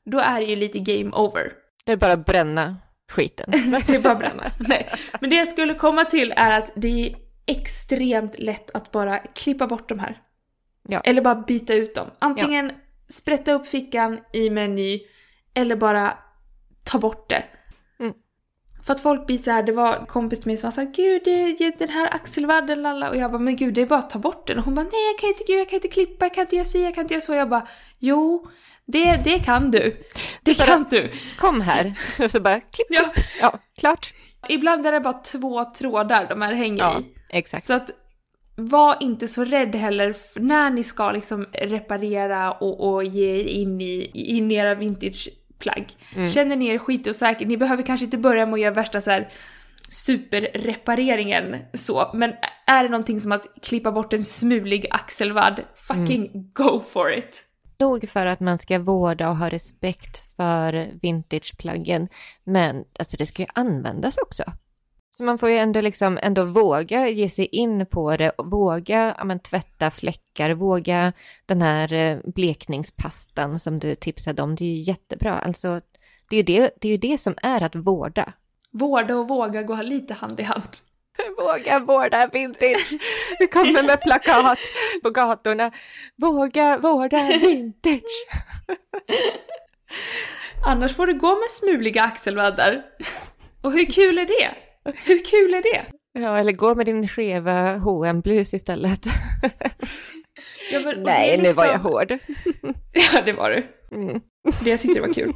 då 0.05 0.19
är 0.19 0.39
det 0.39 0.45
ju 0.45 0.55
lite 0.55 0.79
game 0.79 1.11
over. 1.11 1.51
Det 1.85 1.91
är 1.91 1.97
bara 1.97 2.11
att 2.11 2.25
bränna 2.25 2.77
skiten. 3.11 3.51
Det 3.87 3.95
är 3.95 3.99
bara 3.99 4.13
att 4.13 4.19
bränna. 4.19 4.51
Nej. 4.59 4.89
Men 5.21 5.29
det 5.29 5.35
jag 5.35 5.47
skulle 5.47 5.73
komma 5.73 6.05
till 6.05 6.33
är 6.35 6.57
att 6.57 6.71
det 6.75 7.05
är 7.05 7.15
extremt 7.45 8.39
lätt 8.39 8.71
att 8.71 8.91
bara 8.91 9.19
klippa 9.19 9.67
bort 9.67 9.89
de 9.89 9.99
här. 9.99 10.21
Ja. 10.87 11.01
Eller 11.03 11.21
bara 11.21 11.35
byta 11.35 11.73
ut 11.73 11.95
dem. 11.95 12.07
Antingen 12.19 12.71
sprätta 13.09 13.53
upp 13.53 13.67
fickan 13.67 14.19
i 14.33 14.49
med 14.49 14.65
en 14.65 14.75
ny, 14.75 15.01
eller 15.53 15.75
bara 15.75 16.17
ta 16.83 16.99
bort 16.99 17.29
det. 17.29 17.43
För 18.83 18.93
att 18.93 18.99
folk 19.01 19.25
blir 19.27 19.37
så 19.37 19.51
här, 19.51 19.63
det 19.63 19.71
var 19.71 19.95
en 19.95 20.05
kompis 20.05 20.39
till 20.39 20.47
mig 20.47 20.57
som 20.57 20.67
var 20.67 20.71
såhär 20.71 20.91
Gud, 20.95 21.21
det 21.57 21.79
den 21.79 21.89
här 21.89 22.13
axelvadden 22.15 22.81
lalla. 22.81 23.09
Och 23.09 23.15
jag 23.17 23.31
bara, 23.31 23.39
men 23.39 23.55
gud 23.55 23.73
det 23.73 23.81
är 23.81 23.85
bara 23.85 23.99
att 23.99 24.09
ta 24.09 24.19
bort 24.19 24.47
den. 24.47 24.57
Och 24.57 24.63
hon 24.65 24.75
bara, 24.75 24.83
nej 24.91 25.11
jag 25.11 25.19
kan 25.19 25.29
inte, 25.29 25.43
gud 25.47 25.59
jag 25.59 25.69
kan 25.69 25.75
inte 25.77 25.87
klippa, 25.87 26.25
jag 26.25 26.33
kan 26.33 26.41
inte 26.41 26.55
göra 26.55 26.65
si, 26.65 26.83
jag 26.83 26.95
kan 26.95 27.01
inte 27.01 27.13
göra 27.13 27.21
så. 27.21 27.33
Jag 27.33 27.49
bara, 27.49 27.67
jo, 27.99 28.47
det, 28.85 29.19
det 29.23 29.39
kan 29.39 29.71
du. 29.71 30.03
Det 30.43 30.57
bara- 30.57 30.67
kan 30.67 30.85
du. 30.89 31.11
Kom 31.37 31.61
här! 31.61 31.93
Och 32.23 32.31
så 32.31 32.39
bara 32.39 32.59
klipp, 32.59 32.87
Ja. 32.89 33.09
klipp. 33.13 33.25
Ja, 33.41 33.59
klart. 33.79 34.13
Ibland 34.49 34.85
är 34.85 34.91
det 34.91 34.99
bara 34.99 35.13
två 35.13 35.65
trådar 35.65 36.25
de 36.29 36.41
här 36.41 36.53
hänger 36.53 36.83
Ja, 36.83 36.99
i. 36.99 37.05
exakt. 37.37 37.63
Så 37.63 37.73
att 37.73 37.89
var 38.55 38.97
inte 38.99 39.27
så 39.27 39.43
rädd 39.43 39.75
heller 39.75 40.15
när 40.39 40.69
ni 40.69 40.83
ska 40.83 41.11
liksom 41.11 41.45
reparera 41.53 42.51
och, 42.51 42.93
och 42.93 43.03
ge 43.03 43.39
er 43.39 43.43
in 43.45 43.81
i, 43.81 44.11
in 44.13 44.51
i 44.51 44.55
era 44.55 44.75
vintage 44.75 45.29
plagg. 45.59 45.85
Känner 46.33 46.55
ni 46.55 46.67
er 46.67 46.77
skitosäker, 46.77 47.45
ni 47.45 47.57
behöver 47.57 47.83
kanske 47.83 48.05
inte 48.05 48.17
börja 48.17 48.45
med 48.45 48.53
att 48.53 48.59
göra 48.59 48.73
värsta 48.73 49.01
så 49.01 49.11
här 49.11 49.31
superrepareringen 49.89 51.55
så, 51.73 52.11
men 52.13 52.33
är 52.67 52.83
det 52.83 52.89
någonting 52.89 53.21
som 53.21 53.31
att 53.31 53.47
klippa 53.61 53.91
bort 53.91 54.13
en 54.13 54.23
smulig 54.23 54.87
axelvadd, 54.91 55.61
fucking 55.75 56.51
go 56.53 56.81
for 56.93 57.13
it! 57.13 57.45
Nog 57.79 58.09
för 58.09 58.25
att 58.25 58.39
man 58.39 58.57
ska 58.57 58.79
vårda 58.79 59.29
och 59.29 59.37
ha 59.37 59.49
respekt 59.49 60.35
för 60.35 60.99
vintageplaggen, 61.01 62.07
men 62.43 62.83
alltså 62.99 63.17
det 63.17 63.25
ska 63.25 63.41
ju 63.41 63.47
användas 63.53 64.17
också. 64.17 64.43
Så 65.19 65.25
man 65.25 65.37
får 65.37 65.49
ju 65.49 65.57
ändå 65.57 65.81
liksom 65.81 66.19
ändå 66.21 66.43
våga 66.43 67.07
ge 67.07 67.29
sig 67.29 67.45
in 67.45 67.85
på 67.85 68.17
det 68.17 68.29
och 68.29 68.51
våga 68.51 69.15
ja, 69.17 69.23
men, 69.23 69.39
tvätta 69.39 69.91
fläckar, 69.91 70.53
våga 70.53 71.13
den 71.45 71.61
här 71.61 71.93
eh, 71.93 72.17
blekningspastan 72.23 73.59
som 73.59 73.79
du 73.79 73.95
tipsade 73.95 74.41
om. 74.41 74.55
Det 74.55 74.63
är 74.63 74.67
ju 74.67 74.81
jättebra. 74.81 75.39
Alltså, 75.39 75.81
det 76.29 76.35
är 76.35 76.37
ju 76.37 76.43
det, 76.43 76.71
det, 76.81 76.89
är 76.89 76.97
det 76.97 77.17
som 77.17 77.35
är 77.41 77.63
att 77.63 77.75
vårda. 77.75 78.33
Vårda 78.71 79.15
och 79.15 79.27
våga 79.27 79.63
går 79.63 79.83
lite 79.83 80.13
hand 80.13 80.39
i 80.39 80.43
hand. 80.43 80.77
Våga 81.37 81.79
vårda 81.79 82.27
vintage. 82.33 82.99
Vi 83.39 83.47
kommer 83.47 83.83
med 83.83 84.01
plakat 84.01 84.59
på 85.03 85.09
gatorna. 85.09 85.71
Våga 86.15 86.77
vårda 86.77 87.27
vintage. 87.41 88.27
Annars 90.65 90.95
får 90.95 91.07
du 91.07 91.19
gå 91.19 91.35
med 91.35 91.49
smuliga 91.49 92.03
axelvaddar. 92.03 92.83
Och 93.61 93.71
hur 93.71 93.85
kul 93.85 94.17
är 94.17 94.25
det? 94.25 94.68
Hur 95.05 95.25
kul 95.25 95.53
är 95.53 95.61
det? 95.61 95.85
Ja, 96.19 96.37
eller 96.37 96.51
gå 96.51 96.75
med 96.75 96.85
din 96.85 97.07
skeva 97.07 97.77
hm 97.77 98.21
blus 98.21 98.53
istället. 98.53 99.05
Ja, 100.71 100.79
men, 100.79 101.03
Nej, 101.03 101.27
det 101.29 101.33
är 101.33 101.41
nu 101.43 101.53
var 101.53 101.65
jag 101.65 101.73
liksom- 101.73 101.91
hård. 101.91 102.17
Ja, 103.13 103.21
det 103.25 103.33
var 103.33 103.49
du. 103.49 103.63
Mm. 103.95 104.21
Det 104.63 104.69
jag 104.69 104.79
tyckte 104.79 104.99
det 105.01 105.07
var 105.07 105.13
kul. 105.13 105.33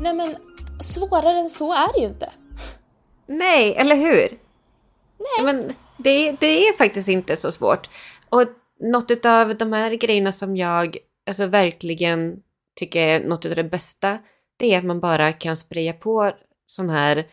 Nej 0.00 0.14
men, 0.14 0.36
svårare 0.80 1.38
än 1.38 1.48
så 1.48 1.72
är 1.72 1.92
det 1.92 2.00
ju 2.00 2.06
inte. 2.06 2.30
Nej, 3.26 3.74
eller 3.76 3.96
hur? 3.96 4.38
Nej. 5.18 5.44
Men 5.54 5.70
det, 5.98 6.32
det 6.40 6.68
är 6.68 6.76
faktiskt 6.76 7.08
inte 7.08 7.36
så 7.36 7.52
svårt. 7.52 7.90
Och 8.30 8.44
något 8.80 9.26
av 9.26 9.56
de 9.56 9.72
här 9.72 9.90
grejerna 9.90 10.32
som 10.32 10.56
jag 10.56 10.96
alltså 11.26 11.46
verkligen 11.46 12.36
tycker 12.80 13.06
är 13.06 13.24
något 13.24 13.44
av 13.44 13.54
det 13.54 13.64
bästa, 13.64 14.18
det 14.56 14.74
är 14.74 14.78
att 14.78 14.84
man 14.84 15.00
bara 15.00 15.32
kan 15.32 15.56
spraya 15.56 15.92
på 15.92 16.32
sån 16.66 16.90
här 16.90 17.26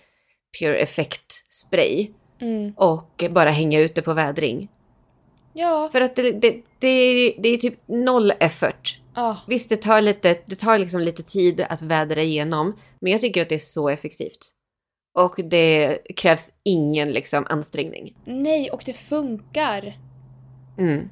Pure 0.60 0.78
Effect 0.78 1.54
spray 1.54 2.08
Mm. 2.42 2.74
och 2.78 3.24
bara 3.30 3.50
hänga 3.50 3.80
ute 3.80 4.02
på 4.02 4.14
vädring. 4.14 4.70
Ja. 5.54 5.90
För 5.92 6.02
att 6.02 6.16
det, 6.16 6.32
det, 6.32 6.52
det, 6.80 7.36
det 7.40 7.50
är 7.50 7.58
typ 7.58 7.80
noll 7.88 8.34
effort. 8.40 9.00
ja. 9.16 9.38
Visst, 9.48 9.70
det 9.70 9.76
tar, 9.78 10.02
lite, 10.02 10.38
det 10.46 10.56
tar 10.56 10.78
liksom 10.78 11.02
lite 11.02 11.24
tid 11.24 11.66
att 11.70 11.82
vädra 11.82 12.22
igenom, 12.22 12.80
men 13.02 13.12
jag 13.12 13.22
tycker 13.22 13.42
att 13.42 13.50
det 13.50 13.56
är 13.56 13.60
så 13.60 13.90
effektivt. 13.90 14.52
Och 15.16 15.36
det 15.44 15.98
krävs 16.16 16.52
ingen 16.64 17.12
liksom 17.12 17.46
ansträngning. 17.50 18.14
Nej, 18.26 18.70
och 18.70 18.82
det 18.86 18.94
funkar. 18.94 19.98
Mm. 20.78 21.10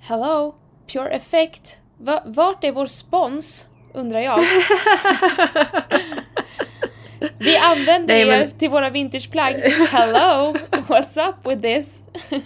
Hello, 0.00 0.54
Pure 0.92 1.10
Effect. 1.10 1.80
Va, 1.98 2.22
vart 2.26 2.64
är 2.64 2.72
vår 2.72 2.86
spons? 2.86 3.66
Undrar 3.94 4.20
jag. 4.20 4.40
Vi 7.38 7.56
använder 7.56 8.14
Nej, 8.14 8.22
er 8.22 8.26
men- 8.26 8.50
till 8.50 8.70
våra 8.70 8.90
vintageplagg. 8.90 9.54
Hello, 9.92 10.52
what's 10.70 11.28
up 11.28 11.34
with 11.46 11.62
this? 11.62 12.02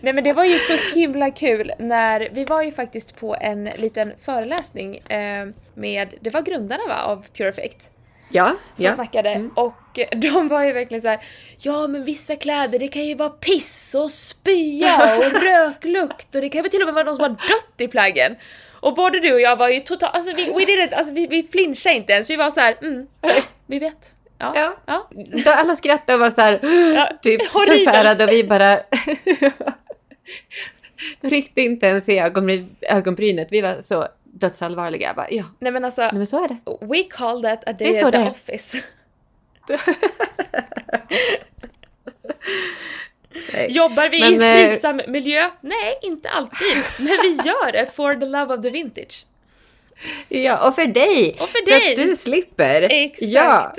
Nej 0.00 0.12
men 0.12 0.24
det 0.24 0.32
var 0.32 0.44
ju 0.44 0.58
så 0.58 0.76
himla 0.94 1.30
kul 1.30 1.72
när 1.78 2.28
vi 2.32 2.44
var 2.44 2.62
ju 2.62 2.72
faktiskt 2.72 3.16
på 3.16 3.36
en 3.40 3.64
liten 3.64 4.12
föreläsning 4.18 4.96
eh, 4.96 5.46
med, 5.74 6.14
det 6.20 6.34
var 6.34 6.42
grundarna 6.42 6.82
va, 6.88 7.02
av 7.02 7.26
Pure 7.36 7.48
Effect 7.48 7.90
Ja, 8.32 8.54
som 8.74 8.84
ja. 8.84 8.92
snackade 8.92 9.50
och 9.54 9.98
de 10.16 10.48
var 10.48 10.64
ju 10.64 10.72
verkligen 10.72 11.02
så 11.02 11.08
här: 11.08 11.18
ja 11.58 11.86
men 11.86 12.04
vissa 12.04 12.36
kläder 12.36 12.78
det 12.78 12.88
kan 12.88 13.04
ju 13.04 13.14
vara 13.14 13.28
piss 13.30 13.94
och 13.94 14.10
spya 14.10 15.16
och 15.18 15.24
röklukt 15.42 16.34
och 16.34 16.40
det 16.40 16.48
kan 16.48 16.62
väl 16.62 16.70
till 16.70 16.80
och 16.80 16.86
med 16.86 16.94
vara 16.94 17.04
någon 17.04 17.16
som 17.16 17.22
har 17.22 17.30
dött 17.30 17.74
i 17.78 17.88
plaggen. 17.88 18.36
Och 18.80 18.94
både 18.94 19.20
du 19.20 19.32
och 19.34 19.40
jag 19.40 19.56
var 19.56 19.68
ju 19.68 19.80
totalt, 19.80 20.14
alltså 20.14 20.34
vi, 20.36 20.44
we 20.52 20.64
did 20.64 20.78
it, 20.78 20.92
alltså 20.92 21.14
vi, 21.14 21.26
vi 21.26 21.42
flinchade 21.42 21.96
inte 21.96 22.12
ens, 22.12 22.30
vi 22.30 22.36
var 22.36 22.50
så 22.50 22.60
här, 22.60 22.76
mm, 22.82 23.06
vi 23.66 23.78
vet. 23.78 24.14
Ja. 24.38 24.52
Ja. 24.56 24.76
ja. 24.86 25.08
Då 25.44 25.50
alla 25.50 25.76
skrattade 25.76 26.14
och 26.14 26.20
var 26.20 26.30
så 26.30 26.40
här, 26.40 26.60
Ja, 26.96 27.10
typ 27.22 27.46
horribelt. 27.52 27.84
förfärade 27.84 28.24
och 28.24 28.30
vi 28.30 28.44
bara 28.44 28.80
ryckte 31.20 31.60
inte 31.60 31.86
ens 31.86 32.08
i 32.08 32.18
ögonbry- 32.20 32.66
ögonbrynet. 32.80 33.48
Vi 33.50 33.60
var 33.60 33.80
så 33.80 34.06
dödsallvarliga. 34.32 35.06
Jag 35.06 35.16
Bara, 35.16 35.30
ja, 35.30 35.44
Nej 35.58 35.72
men 35.72 35.84
alltså, 35.84 36.02
nej, 36.02 36.14
men 36.14 36.26
så 36.26 36.44
är 36.44 36.48
det. 36.48 36.86
we 36.86 37.02
call 37.02 37.42
that 37.42 37.68
a 37.68 37.72
day 37.72 38.02
at 38.02 38.12
the 38.12 38.18
det 38.18 38.30
office. 38.30 38.82
Jobbar 43.68 44.10
vi 44.10 44.16
i 44.16 44.20
Men, 44.20 44.34
en 44.34 44.42
eh, 44.42 44.48
trivsam 44.48 45.00
miljö? 45.08 45.50
Nej, 45.60 45.98
inte 46.02 46.28
alltid. 46.28 46.76
Men 46.98 47.06
vi 47.22 47.48
gör 47.48 47.72
det 47.72 47.86
for 47.94 48.14
the 48.14 48.26
love 48.26 48.54
of 48.54 48.62
the 48.62 48.70
vintage. 48.70 49.26
Ja, 50.28 50.68
och 50.68 50.74
för 50.74 50.86
dig! 50.86 51.36
Och 51.40 51.48
för 51.48 51.62
så 51.62 51.70
dig. 51.70 51.90
att 51.90 51.96
du 51.96 52.16
slipper. 52.16 52.82
Exakt. 52.90 53.28
Ja. 53.28 53.74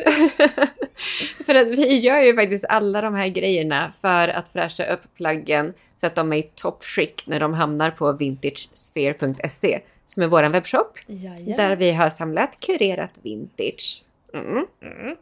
för 1.46 1.56
att 1.56 1.68
vi 1.68 1.98
gör 1.98 2.20
ju 2.20 2.36
faktiskt 2.36 2.66
alla 2.70 3.02
de 3.02 3.16
här 3.16 3.28
grejerna 3.28 3.94
för 4.02 4.28
att 4.28 4.50
fräscha 4.50 4.86
upp 4.86 5.02
plaggen 5.18 5.74
så 5.96 6.08
att 6.08 6.16
de 6.16 6.34
är 6.34 6.38
i 6.38 6.44
toppskick 6.44 7.24
när 7.28 7.40
de 7.40 7.54
hamnar 7.54 7.92
på 7.92 8.12
vintagesphere.se 8.12 9.80
som 10.13 10.24
är 10.24 10.28
vår 10.28 10.43
webbshop 10.43 11.00
Jajamän. 11.08 11.58
där 11.58 11.76
vi 11.76 11.91
har 11.91 12.10
samlat 12.10 12.60
kurerat 12.60 13.12
vintage. 13.21 14.04
Mm. 14.34 14.65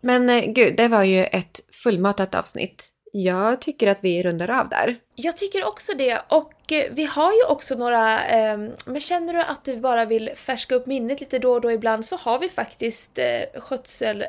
Men 0.00 0.30
eh, 0.30 0.44
gud, 0.44 0.76
det 0.76 0.88
var 0.88 1.02
ju 1.02 1.24
ett 1.24 1.60
fullmatat 1.72 2.34
avsnitt. 2.34 2.92
Jag 3.12 3.60
tycker 3.60 3.86
att 3.86 4.04
vi 4.04 4.22
rundar 4.22 4.50
av 4.50 4.68
där. 4.68 4.98
Jag 5.14 5.36
tycker 5.36 5.64
också 5.64 5.92
det 5.94 6.22
och 6.28 6.72
eh, 6.72 6.92
vi 6.92 7.04
har 7.04 7.32
ju 7.32 7.44
också 7.44 7.74
några, 7.74 8.24
ehm, 8.24 8.72
men 8.86 9.00
känner 9.00 9.32
du 9.32 9.40
att 9.40 9.64
du 9.64 9.76
bara 9.76 10.04
vill 10.04 10.30
färska 10.34 10.74
upp 10.74 10.86
minnet 10.86 11.20
lite 11.20 11.38
då 11.38 11.52
och 11.52 11.60
då 11.60 11.72
ibland 11.72 12.06
så 12.06 12.16
har 12.16 12.38
vi 12.38 12.48
faktiskt 12.48 13.18
eh, 13.18 13.60
skötsel, 13.60 14.24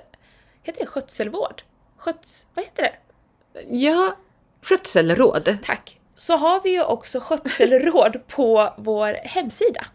heter 0.63 0.79
det 0.79 0.87
skötselvård? 0.87 1.63
Sköts, 1.97 2.45
vad 2.53 2.65
heter 2.65 2.83
det? 2.83 2.93
Ja, 3.69 4.15
skötselråd. 4.61 5.57
Tack. 5.63 5.96
Så 6.19 6.38
har 6.38 6.62
vi 6.63 6.69
ju 6.69 6.84
också 6.84 7.19
skötselråd 7.19 8.27
på 8.27 8.73
vår 8.77 9.13
hemsida. 9.23 9.86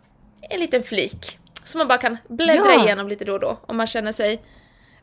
En 0.41 0.61
liten 0.61 0.83
flik 0.83 1.39
som 1.65 1.79
man 1.79 1.89
bara 1.89 1.99
kan 1.99 2.17
bläddra 2.29 2.73
Ja. 2.73 2.85
igenom 2.85 3.09
lite 3.09 3.25
då 3.25 3.33
och 3.33 3.41
då 3.41 3.59
om 3.67 3.77
man 3.77 3.87
känner 3.87 4.13
sig 4.13 4.43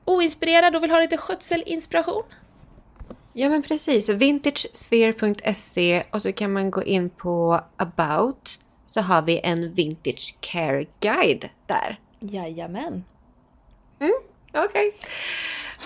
oinspirerad 0.06 0.76
och 0.76 0.84
vill 0.84 0.92
ha 0.92 1.00
lite 1.00 1.18
skötselinspiration. 1.18 2.24
Ja 3.34 3.50
men 3.50 3.62
precis, 3.64 4.10
vintagesphere.se 4.10 6.04
och 6.12 6.22
så 6.22 6.32
kan 6.34 6.54
man 6.54 6.72
gå 6.72 6.84
in 6.84 7.10
på 7.10 7.62
about 7.78 8.60
så 8.86 9.02
har 9.02 9.22
vi 9.22 9.40
en 9.44 9.74
vintage 9.74 10.36
care 10.40 10.86
guide 11.00 11.50
där. 11.66 12.00
Jajamän. 12.20 13.04
Okej. 14.54 14.94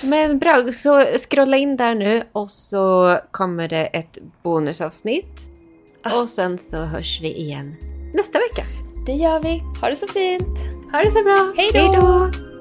Men 0.02 0.40
bra, 0.40 0.72
så 0.72 1.06
scrolla 1.30 1.58
in 1.58 1.78
där 1.78 1.96
nu 1.96 2.24
och 2.32 2.52
så 2.52 3.20
kommer 3.32 3.68
det 3.68 3.86
ett 3.86 4.18
bonusavsnitt. 4.44 5.50
Och 6.22 6.30
sen 6.30 6.58
så 6.58 6.78
hörs 6.78 7.22
vi 7.22 7.38
igen 7.38 7.76
nästa 8.14 8.40
vecka. 8.40 8.64
Det 9.06 9.14
gör 9.14 9.40
vi. 9.40 9.64
Ha 9.82 9.90
det 9.90 9.96
så 9.96 10.08
fint! 10.08 10.58
Ha 10.92 11.00
det 11.00 11.12
så 11.12 11.24
bra! 11.24 11.54
Hej 11.58 11.70
då! 11.74 11.80
Hej 11.80 11.90
då! 12.02 12.53